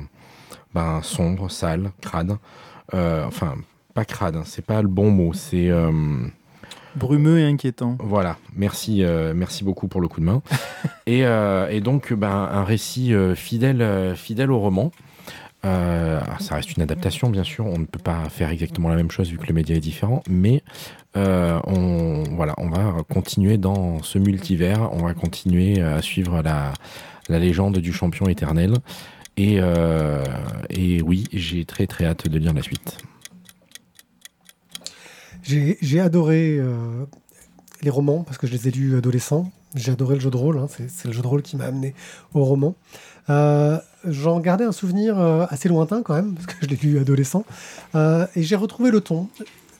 [0.75, 2.37] ben, sombre, sale, crade.
[2.95, 3.55] Euh, enfin,
[3.95, 5.33] pas crade, hein, c'est pas le bon mot.
[5.33, 5.71] C'est
[6.97, 7.97] Brumeux et inquiétant.
[8.01, 8.37] voilà.
[8.55, 10.43] Merci, euh, merci beaucoup pour le coup de main.
[11.07, 14.93] et, euh, et donc, ben, un récit euh, fidèle, fidèle au roman.
[15.65, 17.65] Euh, ça reste une adaptation, bien sûr.
[17.67, 20.23] On ne peut pas faire exactement la même chose vu que le média est différent,
[20.29, 20.63] mais
[21.17, 24.91] euh, on, voilà, on va continuer dans ce multivers.
[24.93, 26.75] On va continuer à suivre la,
[27.29, 28.75] la légende du champion éternel.
[29.37, 30.23] Et, euh,
[30.71, 32.99] et oui, j'ai très très hâte de lire la suite.
[35.43, 37.05] J'ai adoré euh,
[37.83, 39.51] les romans parce que je les ai lus adolescents.
[39.75, 40.59] J'ai adoré le jeu de rôle.
[40.59, 41.95] hein, c'est le jeu de rôle qui m'a amené
[42.33, 42.77] au roman.
[43.31, 46.99] Euh, J'en gardais un souvenir euh, assez lointain quand même parce que je l'ai lu
[46.99, 47.45] adolescent.
[47.95, 49.29] Euh, et j'ai retrouvé le ton.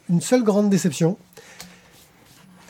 [0.09, 1.19] Une seule grande déception.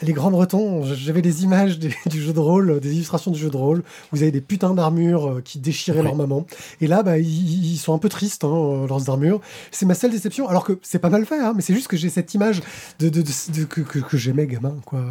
[0.04, 3.50] Les grands bretons, j'avais des images des- du jeu de rôle, des illustrations du jeu
[3.50, 3.82] de rôle.
[4.12, 6.04] Vous avez des putains d'armures euh, qui déchiraient Ouais.
[6.04, 6.46] leur maman.
[6.80, 9.40] Et là, bah, ils, ils sont un peu tristes, hein, euh, leurs armures.
[9.70, 11.96] C'est ma seule déception, alors que c'est pas mal fait, hein, mais c'est juste que
[11.96, 12.60] j'ai cette image
[13.00, 15.04] de, de, de- de- que, que, que j'aimais gamin, quoi.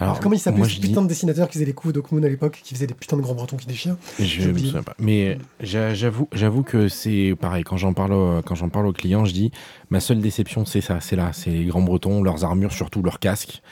[0.00, 2.28] Alors, comment il s'appelait ce dis- putain de dessinateur qui faisait les coups d'Okmoon à
[2.28, 3.96] l'époque, qui faisait des putains de grands bretons qui déchirent?
[4.18, 4.66] Je J'ai me oublié.
[4.68, 4.94] souviens pas.
[4.98, 7.64] Mais j'a- j'avoue, j'avoue que c'est pareil.
[7.64, 9.50] Quand j'en parle, au- quand j'en parle aux clients, je dis
[9.90, 13.18] ma seule déception, c'est ça, c'est là, c'est les grands bretons, leurs armures, surtout leurs
[13.20, 13.62] casques,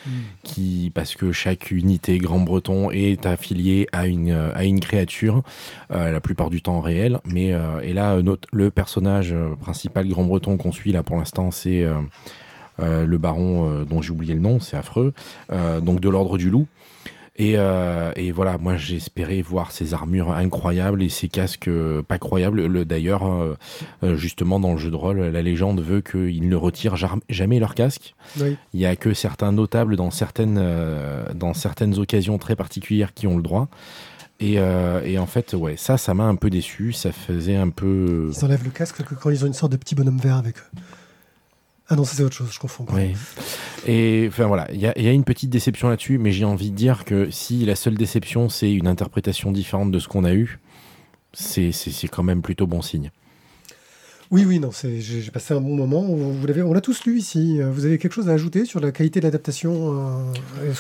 [0.95, 5.43] parce que chaque unité grand breton est affiliée à une créature,
[5.91, 7.21] euh, la plupart du temps réelle.
[7.25, 8.19] Mais euh, et là,
[8.53, 11.85] le personnage euh, principal grand breton qu'on suit là pour l'instant, c'est
[12.79, 15.13] le baron dont j'ai oublié le nom, c'est affreux.
[15.51, 16.67] Donc de l'ordre du loup.
[17.39, 22.19] Et, euh, et voilà, moi j'espérais voir ces armures incroyables et ces casques euh, pas
[22.19, 22.65] croyables.
[22.67, 26.97] Le, D'ailleurs, euh, justement dans le jeu de rôle, la légende veut qu'ils ne retirent
[27.29, 28.15] jamais leur casque.
[28.41, 28.57] Oui.
[28.73, 30.63] Il y a que certains notables dans certaines,
[31.35, 33.69] dans certaines occasions très particulières qui ont le droit.
[34.39, 36.93] Et, euh, et en fait, ouais, ça, ça m'a un peu déçu.
[36.93, 38.31] Ça faisait un peu.
[38.35, 40.59] Ils enlèvent le casque que quand ils ont une sorte de petit bonhomme vert avec
[40.59, 40.79] eux.
[41.89, 42.85] Ah non, c'est autre chose, je confonds.
[43.87, 46.77] Et enfin voilà, il y, y a une petite déception là-dessus, mais j'ai envie de
[46.77, 50.59] dire que si la seule déception c'est une interprétation différente de ce qu'on a eu,
[51.33, 51.73] c'est
[52.11, 53.11] quand même plutôt bon signe.
[54.33, 56.03] Oui, oui, non, c'est- j'ai passé un bon moment.
[56.03, 57.61] Vous l'avez, on l'a tous lu ici.
[57.61, 60.33] Euh, Vous avez quelque chose à ajouter sur la qualité de l'adaptation euh,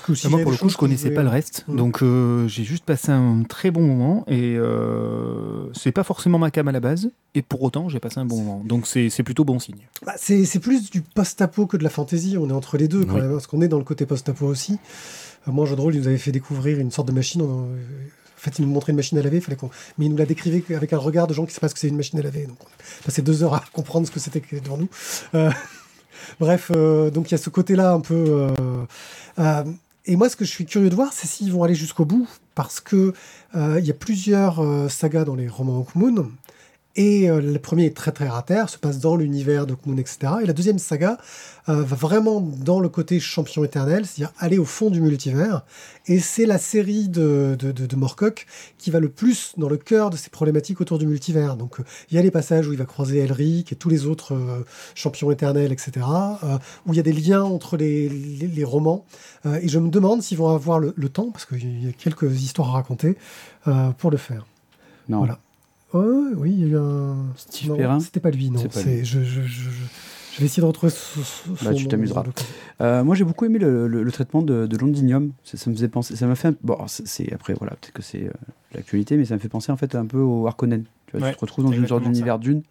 [0.04, 1.76] que Ah, moi, pour le coup, je connaissais voulez- pas le reste, Mm.
[1.76, 6.50] donc euh, j'ai juste passé un très bon moment et euh, c'est pas forcément ma
[6.50, 8.62] cam à la base, et pour autant, j'ai passé un bon moment.
[8.64, 9.86] Donc c'est plutôt bon signe.
[10.04, 12.36] Bah, c'est plus du post-apo que de la fantasy.
[12.38, 14.78] On est entre les deux quand même, parce qu'on est dans le côté post-apo aussi.
[15.46, 17.42] Moi, en jeu de rôle, il nous avait fait découvrir une sorte de machine.
[17.42, 17.68] on-
[18.50, 19.70] fait, il nous montrait une machine à laver, fallait qu'on...
[19.98, 21.74] mais il nous la décrivait avec un regard de gens qui ne savent pas ce
[21.74, 22.46] que c'est une machine à laver.
[22.46, 24.88] Donc, on passé deux heures à comprendre ce que c'était devant nous.
[25.34, 25.50] Euh,
[26.40, 28.48] Bref, euh, donc il y a ce côté-là un peu.
[29.38, 29.64] euh,
[30.06, 32.28] et moi, ce que je suis curieux de voir, c'est s'ils vont aller jusqu'au bout,
[32.54, 33.12] parce que
[33.54, 36.30] il y a plusieurs sagas dans les romans Hawkmoon.
[36.96, 40.32] Et euh, le premier est très très à terre, se passe dans l'univers d'Hawkmoon, etc.
[40.42, 41.18] Et la deuxième saga
[41.68, 45.62] euh, va vraiment dans le côté champion éternel, c'est-à-dire aller au fond du multivers.
[46.06, 47.96] Et c'est la série de, de, de, de
[48.78, 51.56] qui va le plus dans le cœur de ces problématiques autour du multivers.
[51.56, 54.06] Donc euh, il y a les passages où il va croiser Elric et tous les
[54.06, 56.06] autres champions éternels, etc.
[56.86, 59.04] où il y a des liens entre les, les, les romans.
[59.44, 62.42] Et je me demande s'ils vont avoir le, le temps, parce qu'il y a quelques
[62.42, 63.16] histoires à raconter,
[63.98, 64.46] pour le faire.
[65.08, 65.18] Non.
[65.18, 65.38] Voilà.
[65.92, 67.16] Oh, oui, il y a eu un.
[67.36, 68.58] Steve Non, Perrin C'était pas lui, non.
[68.60, 69.70] C'est pas C'est- Je, je, je, je-
[70.32, 72.24] je vais essayer de retrouver ce, ce- Bah, son tu t'amuseras.
[72.82, 75.32] Euh, moi, j'ai beaucoup aimé le, le- le traitement de, de Londinium.
[75.44, 76.16] Ça, ça me faisait penser.
[76.16, 76.48] Ça m'a fait.
[76.48, 78.30] un- Bon, c'est- après voilà, peut-être que c'est euh,
[78.74, 80.84] l'actualité, mais ça me fait penser en fait un peu au Harkonnen.
[81.06, 82.62] Tu, vois, Ouais, tu te retrouves dans une sorte d'univers d'une.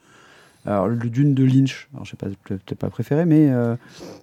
[0.65, 1.87] Alors le dune de Lynch.
[1.93, 3.75] Alors je sais pas, peut-être pas préféré, mais euh,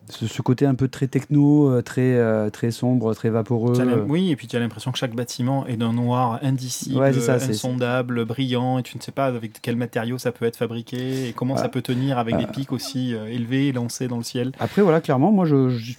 [0.08, 3.74] ce, ce côté un peu très techno, euh, très euh, très sombre, très vaporeux.
[4.08, 7.34] Oui, et puis tu as l'impression que chaque bâtiment est d'un noir indicible, Ouais, ça,
[7.34, 11.32] insondable, brillant, et tu ne sais pas avec quel matériau ça peut être fabriqué et
[11.32, 11.62] comment Ah.
[11.62, 12.52] ça peut tenir avec des Ah.
[12.52, 14.50] pics aussi élevés et lancés dans le ciel.
[14.58, 15.68] Après, voilà, clairement, moi, je.
[15.68, 15.94] je-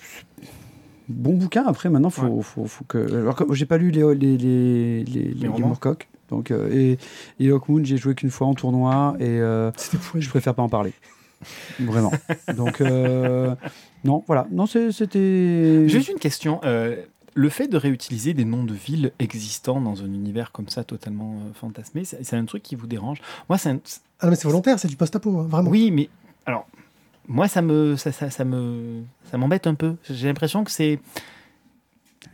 [1.10, 2.98] Bon bouquin, après, maintenant, faut, faut, faut que.
[2.98, 5.68] Alors, que j'ai pas lu les, les, les, les, les, les romans.
[5.68, 6.98] Moorcock, donc, euh, et,
[7.44, 9.72] et Hawkmoon, j'ai joué qu'une fois en tournoi, et euh,
[10.16, 10.94] je préfère pas en parler.
[11.80, 12.12] Vraiment.
[12.56, 13.54] Donc, euh,
[14.04, 14.48] non, voilà.
[14.52, 15.88] Non, c'était.
[15.88, 16.60] Juste une question.
[16.64, 16.96] euh,
[17.36, 21.34] le fait de réutiliser des noms de villes existants dans un univers comme ça totalement
[21.42, 23.20] euh, fantasmé, c'est un truc qui vous dérange?
[23.50, 23.80] Moi, c'est un-
[24.20, 25.72] Ah non, mais c'est volontaire, c'est du post-apo, hein, vraiment.
[25.72, 26.10] Oui, mais
[26.46, 26.68] alors,
[27.28, 29.02] moi, ça me, ça, ça, ça me,
[29.32, 29.96] ça m'embête un peu.
[30.10, 31.00] J'ai l'impression que c'est.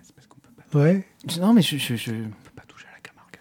[0.03, 1.05] C'est parce qu'on peut pas, Ouais.
[1.39, 2.11] Non, mais je, je, je-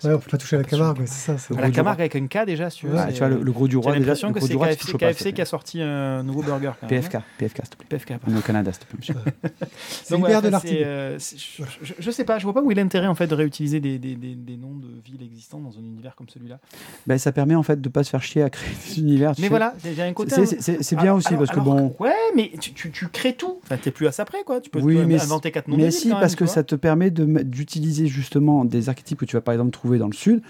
[0.04, 1.54] Ouais, on peut pas toucher à la Camargue, ouais, c'est ça.
[1.56, 2.96] à la Camargue avec un K déjà, si tu veux.
[2.96, 4.46] Ah, c'est- tu vois, le, le gros du J'ai roi, déjà, l'impression le que gros
[4.46, 6.72] c'est du roi, tu KFC, KFC qui a sorti un nouveau burger.
[6.80, 7.84] quand même, PFK, PFK, s'il te plaît.
[7.84, 7.86] hein.
[7.88, 8.08] PFK.
[8.08, 8.24] pardon.
[8.28, 9.14] On est au Canada, s'il te plaît, monsieur.
[10.04, 10.82] C'est Donc, voilà, de l'article.
[10.84, 13.34] euh, je, je- je sais pas, je vois pas où est l'intérêt en fait de
[13.34, 16.58] réutiliser des, des, des, des noms de villes existantes dans un univers comme celui-là.
[17.06, 19.32] Ben, ça permet en fait de pas se faire chier à créer des univers.
[19.38, 19.48] Mais sais.
[19.48, 20.46] voilà, a un côté.
[20.46, 21.94] C'est- bien aussi parce que bon.
[21.98, 22.72] Ouais, mais tu,
[23.08, 23.60] crées tout.
[23.64, 24.60] Enfin, t'es plus à ça près, quoi.
[24.60, 28.64] Tu peux inventer quatre noms de Mais si, parce que ça te permet d'utiliser justement
[28.64, 30.42] des archétypes que tu vas par exemple trouver dans le sud.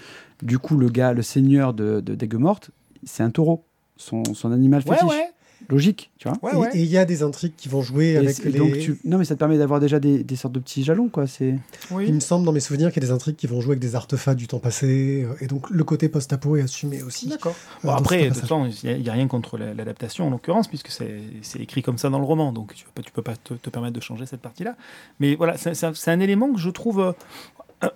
[0.43, 2.71] Du coup, le gars, le seigneur de, de Dagues-Mortes,
[3.05, 3.63] c'est un taureau.
[3.95, 5.03] Son, son animal fétiche.
[5.03, 5.29] ouais.
[5.67, 6.37] Logique, tu vois.
[6.41, 6.69] Ouais, Et- ouais.
[6.77, 8.51] Et il y a des intrigues qui vont jouer Et avec les.
[8.57, 8.97] donc tu...
[9.03, 11.27] Non, mais ça te permet d'avoir déjà des, des sortes de petits jalons, quoi.
[11.27, 11.49] C'est...
[11.91, 12.11] Il Oui.
[12.13, 13.93] me semble dans mes souvenirs qu'il y a des intrigues qui vont jouer avec des
[13.93, 17.27] artefacts du temps passé, euh, et donc le côté post-apo est assumé aussi.
[17.27, 17.53] D'accord.
[17.83, 20.69] euh, Bon, après, de toute façon, il n'y a, rien contre la- l'adaptation en l'occurrence,
[20.69, 23.11] puisque c'est c'est écrit comme ça dans le roman, donc tu ne peux, pas- tu
[23.11, 24.75] peux pas te, te permettre de changer cette partie-là.
[25.19, 27.11] Mais voilà, c'est c'est un, c'est un élément que je trouve euh,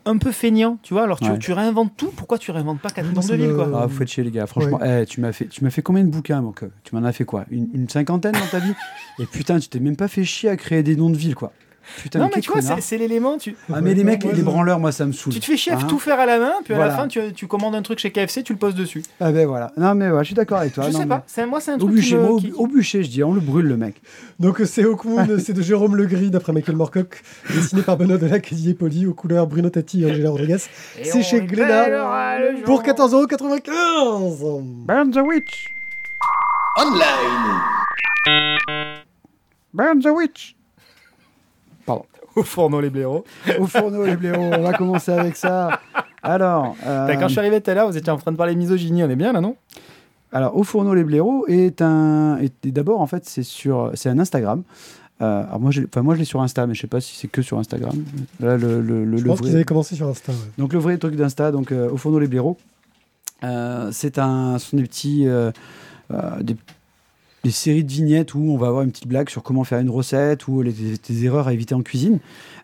[0.05, 1.03] un, peu feignant, tu vois.
[1.03, 1.39] Alors tu, Ouais.
[1.39, 3.85] tu réinventes tout, pourquoi tu réinventes pas quatre Moi, noms ça de villes, quoi Ah,
[3.85, 4.47] vous faites chier, les gars.
[4.47, 7.03] Franchement, eh, tu, m'as fait, tu m'as fait combien de bouquins, mon que Tu m'en
[7.03, 7.45] as fait quoi?
[7.51, 8.73] Une, une cinquantaine dans ta vie?
[9.19, 11.51] Et putain, tu t'es même pas fait chier à créer des noms de villes, quoi.
[12.01, 13.37] Putain, non, mais mais tu vois, c'est l'élément.
[13.37, 15.33] Tu, Ah, mais les mecs, Ouais, les branleurs, moi, ça me saoule.
[15.33, 16.91] tu te fais chier à Hein tout faire à la main, puis à Voilà.
[16.91, 19.03] la fin, tu, tu commandes un truc chez KFC, tu le poses dessus.
[19.19, 19.71] Ah ben voilà.
[19.77, 20.85] Non, mais ouais, je suis d'accord avec toi.
[20.85, 21.23] je non, sais mais- pas.
[21.27, 22.31] c'est- Moi, c'est un Au truc qui bûcher, moi, me.
[22.33, 24.01] au, qui- au bûcher, je dis, on le brûle, le mec.
[24.39, 27.21] Donc euh, c'est Hawkmoon, c'est de Jérôme Legris d'après Michael Moorcock,
[27.53, 30.57] dessiné par Benoît Delac et Didier Poli, aux couleurs Bruno Tati et Angela Rodriguez.
[31.03, 31.89] C'est chez Glénat
[32.65, 34.61] pour 14,95€.
[34.87, 35.67] Burn the witch
[36.77, 37.03] Online.
[39.73, 40.55] Burn the witch.
[42.35, 43.23] Au fourneau les blaireaux.
[43.59, 45.79] Au fourneau, les blaireaux, on va commencer avec ça.
[46.21, 48.53] Alors, euh, Quand je suis arrivé tout à l'heure, vous étiez en train de parler
[48.53, 49.55] de misogynie, on est bien là, non?
[50.31, 52.39] Alors Au fourneau, les blaireaux est un.
[52.63, 54.63] D'abord, en fait, c'est sur, c'est un Instagram.
[55.21, 57.27] Euh, alors moi, enfin, moi, je l'ai sur Insta, mais je sais pas si c'est
[57.27, 57.93] que sur Instagram.
[58.39, 60.31] Là, le, le, le- Je le pense vrai- qu'ils avaient commencé sur Insta.
[60.31, 60.37] ouais.
[60.57, 62.57] Donc le vrai truc d'Insta, donc euh, au fourneau les blaireaux,
[63.43, 65.51] euh, c'est un, ce sont des petits, euh,
[66.11, 66.55] euh, des,
[67.43, 69.89] des séries de vignettes où on va avoir une petite blague sur comment faire une
[69.89, 72.19] recette ou les, erreurs à éviter en cuisine.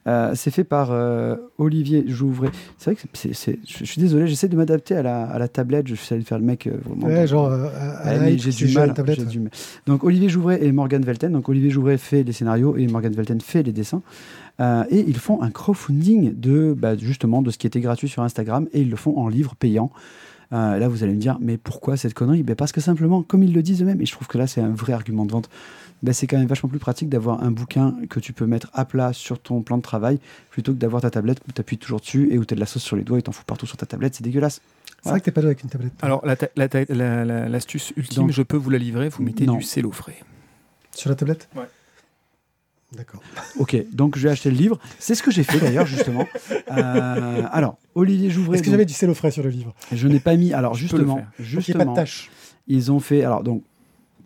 [0.08, 2.50] Euh, c'est fait par euh, Olivier Jouvray.
[2.78, 5.50] C'est vrai que c'est, c'est- je suis désolé, j'essaie de m'adapter à la, à la
[5.50, 5.88] tablette.
[5.88, 7.08] Je suis allé faire le mec euh, vraiment.
[7.08, 8.88] Ouais, genre Ouais, mais j'ai du mal.
[8.88, 9.20] la tablette.
[9.20, 9.52] j'ai du mal.
[9.86, 11.34] Donc Olivier Jouvray et Morgan Velten.
[11.34, 14.02] Donc Olivier Jouvray fait les scénarios et Morgan Velten fait les dessins.
[14.62, 18.68] Et ils font un crowdfunding de bah, justement de ce qui était gratuit sur Instagram
[18.74, 19.92] et ils le font en livre payant.
[20.52, 22.42] Euh, là, vous allez me dire, mais pourquoi cette connerie?
[22.44, 24.62] Ben Parce que simplement, comme ils le disent eux-mêmes, et je trouve que là, c'est
[24.62, 25.50] un vrai argument de vente,
[26.02, 28.86] ben, c'est quand même vachement plus pratique d'avoir un bouquin que tu peux mettre à
[28.86, 30.20] plat sur ton plan de travail
[30.50, 32.60] plutôt que d'avoir ta tablette où tu appuies toujours dessus et où tu as de
[32.62, 34.16] la sauce sur les doigts et t'en fous partout sur ta tablette.
[34.16, 34.62] C'est dégueulasse.
[35.04, 35.94] C'est vrai que t'es pas joué avec une tablette.
[36.02, 39.10] Alors, la ta- la ta- la- la- l'astuce ultime, Donc- je peux vous la livrer,
[39.10, 39.56] vous mettez Non.
[39.58, 40.18] du cello frais.
[40.96, 41.48] Sur la tablette?
[41.56, 41.64] Ouais.
[42.96, 43.22] D'accord.
[43.58, 44.80] Ok, donc je vais acheter le livre.
[44.98, 46.28] C'est ce que j'ai fait d'ailleurs, justement.
[46.72, 48.56] Euh, alors, Olivier Jouvray.
[48.56, 49.74] Est-ce que j'avais du cello frais sur le livre?
[49.92, 50.54] Je n'ai pas mis.
[50.54, 52.30] Alors, justement, n'y ait pas justement de tâches.
[52.68, 53.24] ils ont fait.
[53.24, 53.64] Alors, donc,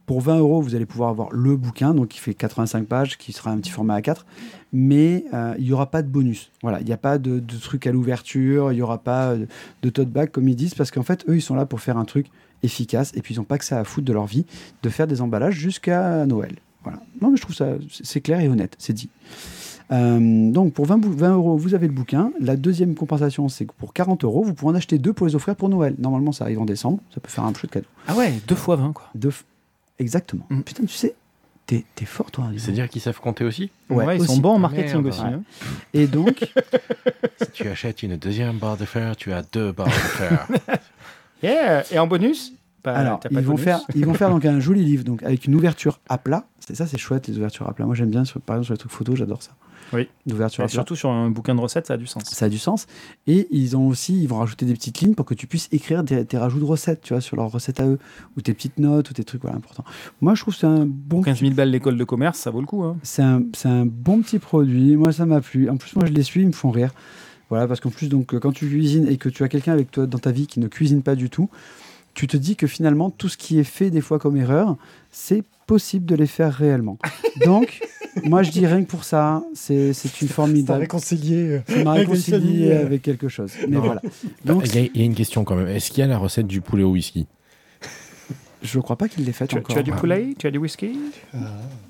[0.05, 3.31] pour 20 euros, vous allez pouvoir avoir le bouquin, donc qui fait 85 pages, qui
[3.31, 4.25] sera un petit format A4,
[4.73, 6.51] mais euh, il n'y aura pas de bonus.
[6.61, 9.45] Voilà, il n'y a pas de, de truc à l'ouverture, il n'y aura pas euh,
[9.81, 11.97] de tote bag, comme ils disent, parce qu'en fait, eux, ils sont là pour faire
[11.97, 12.27] un truc
[12.63, 14.45] efficace, et puis ils n'ont pas que ça à foutre de leur vie,
[14.83, 16.55] de faire des emballages jusqu'à Noël.
[16.83, 16.99] Voilà.
[17.21, 19.09] Non, mais je trouve ça, c'est clair et honnête, c'est dit.
[19.91, 22.31] Euh, donc pour 20, bou- 20 euros, vous avez le bouquin.
[22.39, 25.35] La deuxième compensation, c'est que pour 40 euros, vous pourrez en acheter deux pour les
[25.35, 25.95] offrir pour Noël.
[25.99, 26.99] Normalement, ça arrive en décembre.
[27.13, 27.87] Ça peut faire un chouette cadeau.
[28.07, 29.09] Ah ouais, deux fois 20, quoi.
[29.15, 29.43] Deux f-
[29.99, 30.45] Exactement.
[30.49, 30.61] Mm.
[30.61, 31.13] Putain, tu sais,
[31.67, 32.45] t'es t'es fort, toi.
[32.57, 33.69] C'est-à-dire qu'ils savent compter aussi?
[33.89, 34.35] Ouais, ils aussi.
[34.35, 35.07] sont bons en Ah, marketing merde.
[35.07, 35.21] aussi.
[35.21, 35.27] Ouais.
[35.27, 35.43] hein.
[35.93, 36.51] Et donc,
[37.43, 40.47] Si tu achètes une deuxième barre de fer, tu as deux barres de fer.
[41.43, 41.83] Yeah.
[41.91, 42.53] Et en bonus?
[42.85, 43.61] Alors, ils vont, bonus.
[43.63, 46.47] faire, ils vont faire donc un joli livre donc, avec une ouverture à plat.
[46.59, 47.85] C'est ça, c'est chouette, les ouvertures à plat.
[47.85, 49.51] Moi, j'aime bien, sur- par exemple, sur les trucs photos, j'adore ça.
[49.91, 50.07] Oui.
[50.25, 50.73] L'ouverture Et à plat.
[50.73, 52.23] surtout sur un bouquin de recettes, ça a du sens.
[52.25, 52.87] Ça a du sens.
[53.27, 56.03] Et ils ont aussi, ils vont rajouter des petites lignes pour que tu puisses écrire
[56.03, 57.99] des, tes rajouts de recettes, tu vois, sur leurs recettes à eux,
[58.37, 59.83] ou tes petites notes, ou tes trucs, voilà, importants.
[60.21, 62.61] Moi, je trouve que c'est un bon 15 000 balles l'école de commerce, ça vaut
[62.61, 62.83] le coup.
[62.83, 62.97] Hein.
[63.03, 64.95] C'est un, un bon petit produit.
[64.95, 65.69] Moi, ça m'a plu.
[65.69, 66.91] En plus, moi, je les suis, ils me font rire.
[67.49, 70.07] Voilà, parce qu'en plus, donc, quand tu cuisines et que tu as quelqu'un avec toi
[70.07, 71.49] dans ta vie qui ne cuisine pas du tout,
[72.13, 74.77] tu te dis que finalement, tout ce qui est fait des fois comme erreur,
[75.11, 76.97] c'est possible de les faire réellement.
[77.45, 77.79] Donc,
[78.23, 80.81] moi, je dis rien que pour ça, c'est c'est une Ça formidable.
[80.81, 81.35] réconcilié.
[81.37, 82.85] euh, Ça m'a avec des réconcilié familles, euh.
[82.85, 83.51] avec quelque chose.
[83.67, 83.81] Mais Non.
[83.81, 84.01] voilà.
[84.45, 85.67] Donc, Il y, a- il y a une question quand même.
[85.67, 87.25] Est-ce qu'il y a la recette du poulet au whisky?
[88.61, 89.73] Je crois pas qu'il l'ait fait Tu, encore.
[89.73, 90.35] tu as du poulet?
[90.39, 90.97] Tu as du whisky?
[91.33, 91.37] Ah,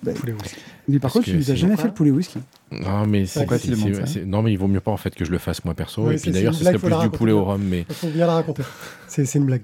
[0.02, 0.58] Bah, poulet whisky.
[0.88, 2.40] Mais par Parce contre, que tu nous as c'est- jamais fait le poulet whisky.
[2.72, 5.64] Non, mais c'est, non, mais il vaut mieux pas en fait que je le fasse
[5.66, 6.02] moi perso.
[6.08, 8.08] Oui, et puis c'est d'ailleurs, ce serait plus du poulet au rhum, mais Il faut
[8.08, 8.64] bien la raconter.
[9.08, 9.62] C'est c'est une blague.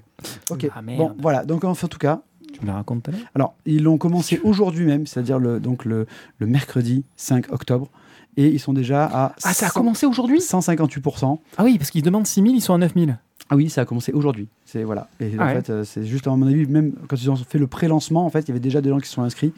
[0.52, 0.66] Ok.
[0.74, 0.98] Ah, merde.
[0.98, 1.44] bon, voilà.
[1.44, 2.22] Donc, en tout cas,
[2.52, 5.60] Tu me la racontes tout à l'heure Alors, ils l'ont commencé aujourd'hui même, c'est-à-dire le,
[5.60, 6.06] donc le,
[6.38, 7.88] le mercredi 5 octobre,
[8.36, 10.38] et ils sont déjà à Ah, ça a 100 commencé aujourd'hui?
[10.40, 11.38] 158%.
[11.58, 13.10] Ah oui, parce qu'ils demandent 6 000, ils sont à 9 000.
[13.52, 14.46] Ah oui, ça a commencé aujourd'hui.
[14.64, 15.08] C'est voilà.
[15.18, 15.54] Et Ah en ouais.
[15.54, 18.30] fait, euh, c'est juste à mon avis, même quand ils ont fait le pré-lancement, en
[18.30, 19.52] fait, il y avait déjà des gens qui se sont inscrits.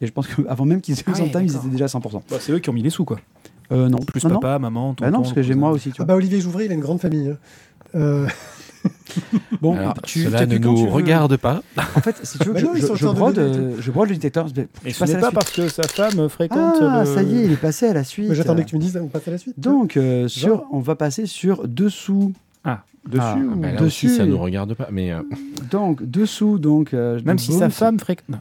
[0.00, 2.22] Et je pense qu'avant même qu'ils aient Ah ouais, ils étaient déjà à 100%.
[2.28, 3.18] Bah, c'est eux qui ont mis les sous, quoi.
[3.70, 4.40] Euh, non, Plus non, non.
[4.40, 5.04] papa, maman, tonton.
[5.04, 5.90] Bah non, parce que j'ai moi aussi.
[5.90, 6.04] Tu Ah vois.
[6.06, 7.28] bah Olivier Jouvray, il a une grande famille.
[7.30, 7.36] hein.
[7.94, 8.26] Euh,
[9.62, 11.62] Bon, Alors, tu, cela ne nous regarde pas.
[11.76, 14.08] En fait, si tu veux, que Bah je, non, je- je brode, euh, je brode
[14.10, 14.48] le détecteur.
[14.48, 17.14] Je Et ce n'est pas parce que sa femme fréquente Ah, le...
[17.14, 18.32] ça y est, il est passé à la suite.
[18.32, 19.58] J'attendais que tu me dises, on passe à la suite.
[19.58, 22.32] Donc, euh, sur, on va passer sur dessous.
[22.64, 23.56] Ah, dessus Ah, ou...
[23.56, 24.88] Bah, là Dessus, aussi, ça et- nous regarde pas.
[24.92, 25.20] Mais euh,
[25.70, 26.92] Donc, dessous, donc.
[26.94, 28.26] euh, Même donc, si boum, sa femme fréquente...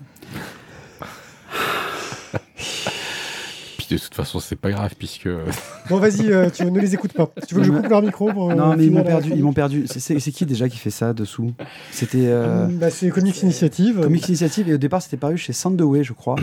[3.87, 5.27] Puis de toute façon, c'est pas grave puisque
[5.89, 7.29] Bon, vas-y, euh, tu ne les écoutes pas.
[7.47, 8.51] Tu veux que je coupe leur micro pour.
[8.51, 9.31] euh, Non, mais ils m'ont perdu.
[9.35, 9.85] Ils m'ont perdu.
[9.87, 11.53] C'est- qui déjà qui fait ça dessous?
[11.91, 14.01] C'était euh, bah, C'est Comics Initiative.
[14.01, 16.35] Comics Initiative et au départ c'était paru chez Sandoway, je crois.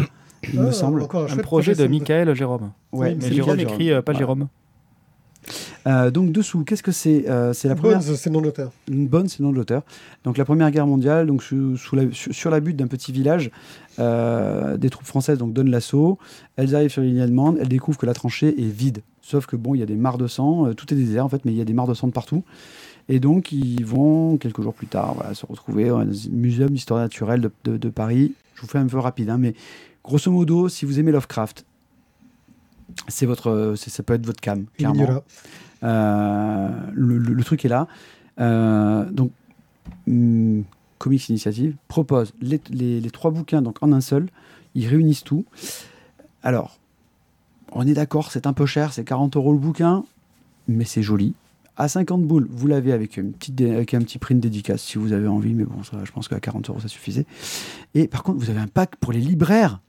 [0.53, 1.03] Il Ah, me semble.
[1.03, 2.73] encore Un projet de Michael Jérôme.
[2.93, 4.13] Ouais, Oui, Mais c'est Jérôme écrit euh, pas.
[4.13, 4.49] Jérôme.
[5.87, 7.99] Euh, donc dessous, qu'est-ce que c'est Euh, C'est la première.
[7.99, 8.71] Bones, c'est non l'auteur.
[8.89, 9.83] Une bonne, c'est nom de l'auteur.
[10.25, 13.11] Donc la Première Guerre mondiale, donc sous, sous la- sur, sur la butte d'un petit
[13.13, 13.51] village,
[13.99, 16.19] euh, des troupes françaises donc donnent l'assaut.
[16.57, 19.03] Elles arrivent sur la ligne allemande, elles découvrent que la tranchée est vide.
[19.23, 21.45] Sauf que bon, il y a des mares de sang, tout est désert en fait,
[21.45, 22.45] mais il y a des mares de sang de partout.
[23.09, 27.41] Et donc ils vont quelques jours plus tard voilà, se retrouver un muséum d'histoire naturelle
[27.41, 28.35] de, de- de Paris.
[28.55, 29.55] Je vous fais un peu rapide, hein, mais
[30.05, 31.65] grosso modo, si vous aimez Lovecraft,
[33.09, 34.67] c'est votre, c'est- ça peut être votre cam.
[34.79, 35.05] Clairement.
[35.83, 37.87] Euh, le, le- le truc est là.
[38.41, 39.31] Euh, donc,
[40.09, 40.65] hum,
[40.99, 44.29] Comics Initiative propose les, les- les trois bouquins donc en un seul.
[44.75, 45.45] Ils réunissent tout.
[46.43, 46.79] Alors,
[47.73, 50.05] on est d'accord, c'est un peu cher, c'est 40 euros le bouquin,
[50.69, 51.35] mais c'est joli.
[51.77, 54.99] À 50 boules, vous l'avez avec, une petite dé- avec un petit print dédicace si
[54.99, 57.27] vous avez envie, mais bon, ça, je pense qu'à 40 euros, ça suffisait.
[57.95, 59.81] Et par contre, vous avez un pack pour les libraires.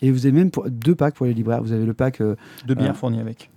[0.00, 1.60] Et vous avez même pour- deux packs pour les libraires.
[1.60, 3.50] Vous avez le pack euh, De bière Euh, fournie avec.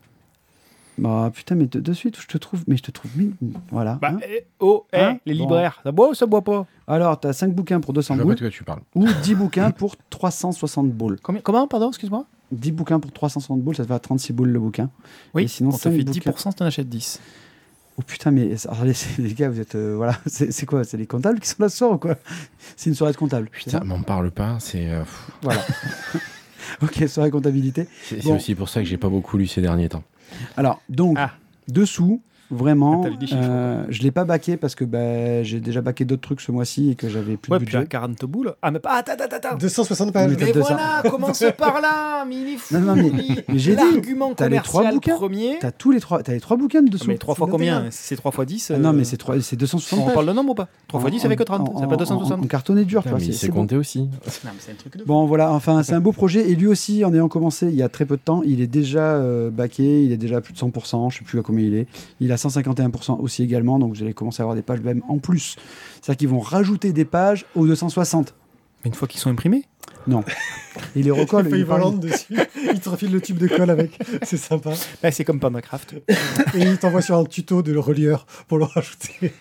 [1.02, 3.34] Bah putain, mais de, de suite, je te trouve, mais je te trouve mille.
[3.72, 3.96] Voilà.
[4.02, 4.20] Bah, hein.
[4.28, 5.42] eh, oh, eh, Hein les Bon.
[5.42, 6.66] libraires, ça boit ou ça boit pas?
[6.88, 8.82] Alors, t'as 5 bouquins pour 200 Je vois pas boules de quoi tu parles.
[8.96, 11.20] ou 10 bouquins pour 360 boules.
[11.22, 12.26] Combien, Comment, pardon, excuse-moi?
[12.52, 14.90] 10 bouquins pour 360 boules, ça te fait à 36 boules le bouquin.
[15.34, 16.32] Oui, Et sinon, on te fait bouquins.
[16.32, 17.20] 10%, t'en achètes 10.
[17.98, 19.76] Oh putain, mais alors, les, les gars, vous êtes.
[19.76, 20.84] euh, voilà, c'est quoi?
[20.84, 22.16] C'est les comptables qui sont là ce soir ou quoi?
[22.78, 23.50] C'est une soirée de comptable.
[23.54, 23.84] c'est Putain, ça?
[23.84, 24.58] m'en parle pas.
[24.60, 25.04] C'est euh,
[25.42, 25.62] Voilà.
[26.82, 27.88] ok, soirée comptabilité.
[28.04, 28.36] c'est c'est Bon.
[28.36, 30.04] aussi pour ça que j'ai pas beaucoup lu ces derniers temps.
[30.58, 31.32] Alors, donc, Ah.
[31.68, 32.22] dessous,
[32.52, 36.42] vraiment, Ah, euh, je l'ai pas baqué parce que bah, j'ai déjà baqué d'autres trucs
[36.42, 37.90] ce mois-ci et que j'avais plus Ouais, de puis à budget.
[37.90, 38.54] 40 boules.
[38.62, 38.92] Ah, mais pas.
[38.98, 39.58] Attends, attends, attends.
[39.58, 40.32] 260 pages.
[40.38, 40.68] Mais Mais 200.
[40.68, 42.74] voilà, commence par là, mais il est fou.
[42.76, 43.12] Non, non, mais-
[43.48, 45.16] mais j'ai dit, L'argument t'as les trois bouquins.
[45.16, 45.58] premier.
[45.60, 47.06] T'as tous les trois, t'as les trois bouquins de dessous.
[47.08, 47.86] Mais 3 fois C'est combien.
[47.90, 50.14] C'est 3 fois 10 Ah non, euh, mais c'est trois- c'est 260 On pages.
[50.14, 51.70] parle de nombre ou pas 3 fois En- 10, ça fait que en- 30.
[51.70, 52.44] en- C'est pas en- 260.
[52.44, 54.00] En cartonné dur, c'est- compté aussi.
[54.02, 54.08] Non,
[54.46, 56.50] mais c'est un truc de Bon, voilà, enfin, c'est un beau projet.
[56.50, 58.68] Et lui aussi, en ayant commencé il y a très peu de temps, il est
[58.68, 61.66] déjà euh, baqué, il est déjà à plus de 100%, je sais plus à combien
[61.66, 61.88] il est.
[62.20, 65.18] Il a 151% aussi également, donc vous allez commencer à avoir des pages même en
[65.20, 65.56] plus.
[66.02, 68.34] C'est-à-dire qu'ils vont rajouter des pages aux 260.
[68.84, 69.66] Mais une fois qu'ils sont imprimés?
[70.08, 70.24] Non.
[70.96, 71.48] Et les recolle.
[71.52, 72.36] Il volante dessus.
[72.74, 74.00] Il te refile le tube de colle avec.
[74.24, 74.72] C'est sympa.
[75.04, 75.96] bah, C'est comme Pandacraft.
[76.56, 79.32] Et il t'envoie sur un tuto de le relieur pour le rajouter.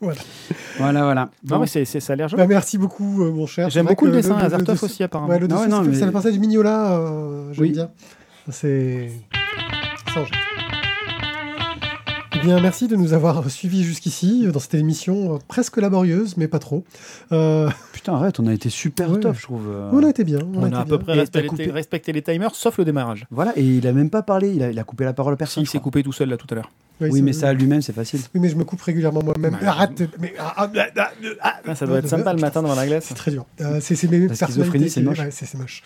[0.00, 1.24] Voilà, voilà.
[1.44, 1.58] Non, Bon.
[1.60, 2.40] mais c'est, c'est- ça a l'air joli.
[2.42, 3.68] Bah, merci beaucoup, euh, mon cher.
[3.68, 5.30] J'aime C'est beaucoup le dessin, le Azartov dessin- aussi, apparemment.
[5.30, 6.96] Ouais, le ouais, dessin, non, mais- fait penser à du Mignola.
[6.98, 7.70] euh, J'aime Oui.
[7.72, 7.90] bien.
[8.48, 9.10] C'est.
[10.14, 10.34] Ça en jette.
[12.42, 16.48] Eh bien, merci de nous avoir suivis jusqu'ici dans cette émission euh, presque laborieuse, mais
[16.48, 16.84] pas trop.
[17.32, 19.20] Euh, Putain, arrête, on a été super Ouais.
[19.20, 19.68] top, je trouve.
[19.68, 19.90] euh.
[19.92, 20.38] on a été bien.
[20.54, 20.96] On, On été a à bien.
[20.96, 23.26] peu près respecté, t'as coupé- respecté les timers, sauf le démarrage.
[23.30, 25.36] Voilà, et il a même pas parlé, il a, il a coupé la parole à
[25.36, 25.62] Si, personne.
[25.64, 26.70] il s'est coupé tout seul là tout à l'heure.
[27.02, 28.20] Oui, mais ça lui-même, c'est facile.
[28.34, 29.56] Oui, mais je me coupe régulièrement moi-même.
[29.66, 31.10] Arrête Mais ah, ah, ah, ah,
[31.42, 33.04] ah, Ah, ça doit être sympa le matin devant la glace.
[33.06, 33.46] C'est très dur.
[33.62, 34.88] Euh, c'est c'est mes personnalités.
[34.90, 35.18] c'est moche.
[35.18, 35.82] ouais, c'est c'est moche.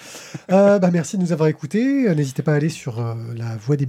[0.51, 2.13] Euh, bah, merci de nous avoir écoutés.
[2.15, 3.87] N'hésitez pas à aller sur euh, la voix des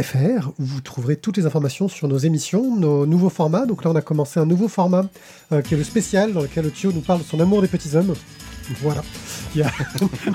[0.00, 3.66] bulles.fr où vous trouverez toutes les informations sur nos émissions, nos nouveaux formats.
[3.66, 5.04] Donc là, on a commencé un nouveau format
[5.52, 7.94] euh, qui est le spécial dans lequel Thio nous parle de son amour des petits
[7.96, 8.14] hommes.
[8.82, 9.02] Voilà.
[9.54, 9.70] Il y a-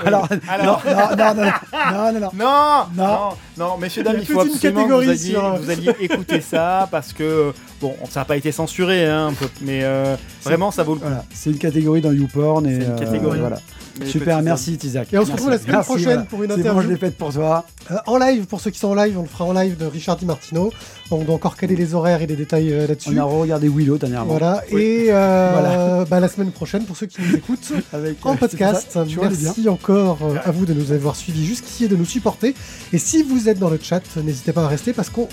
[0.06, 1.52] Alors, Alors- non, non, non, non,
[1.92, 2.30] non, non, non.
[2.32, 3.04] Non, Non.
[3.04, 6.88] non, non, messieurs, dames, Il faut absolument que vous alliez, sur- vous alliez écouter ça
[6.90, 10.82] parce que, bon, ça n'a pas été censuré, hein, un peu, mais euh, vraiment, ça
[10.82, 11.06] vaut le coup.
[11.06, 13.38] Voilà, c'est une catégorie dans YouPorn et C'est une euh, catégorie.
[13.40, 13.60] voilà.
[14.00, 15.12] Les Super, merci Tizak.
[15.12, 16.22] Et on se retrouve la semaine Merci, prochaine voilà.
[16.22, 16.82] pour une C'est bon, interview.
[16.82, 17.64] je l'ai faite pour toi.
[17.90, 19.84] Euh, en live, pour ceux qui sont en live, on le fera en live de
[19.84, 20.72] Richard Di Martino.
[21.10, 23.10] On doit encore caler les horaires et les détails euh, là-dessus.
[23.14, 24.30] On a regardé Willow dernièrement.
[24.38, 24.62] Voilà.
[24.72, 24.80] Oui.
[24.82, 26.04] Et euh, Voilà.
[26.06, 28.98] bah, la semaine prochaine, pour ceux qui nous écoutent, Avec, en podcast.
[29.20, 32.54] Merci encore euh, à vous de nous avoir suivis jusqu'ici et de nous supporter.
[32.92, 35.28] Et si vous êtes dans le chat, n'hésitez pas à rester parce qu'on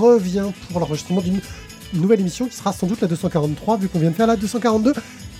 [0.00, 1.40] revient pour l'enregistrement d'une
[1.94, 4.92] nouvelle émission qui sera sans doute la 243 vu qu'on vient de faire la 242.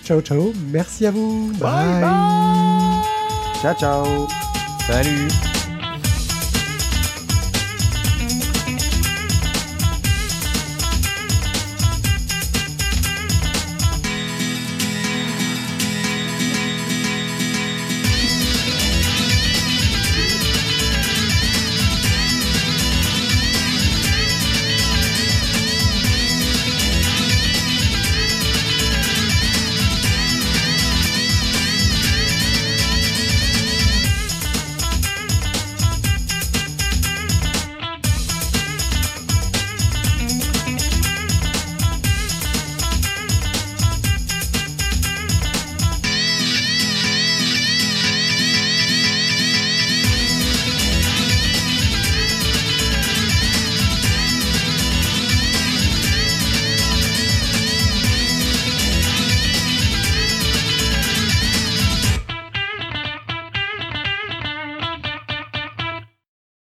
[0.06, 0.52] Ciao, ciao.
[0.70, 1.50] Merci à vous.
[3.60, 4.28] Ciao, ciao.
[4.86, 5.28] Salut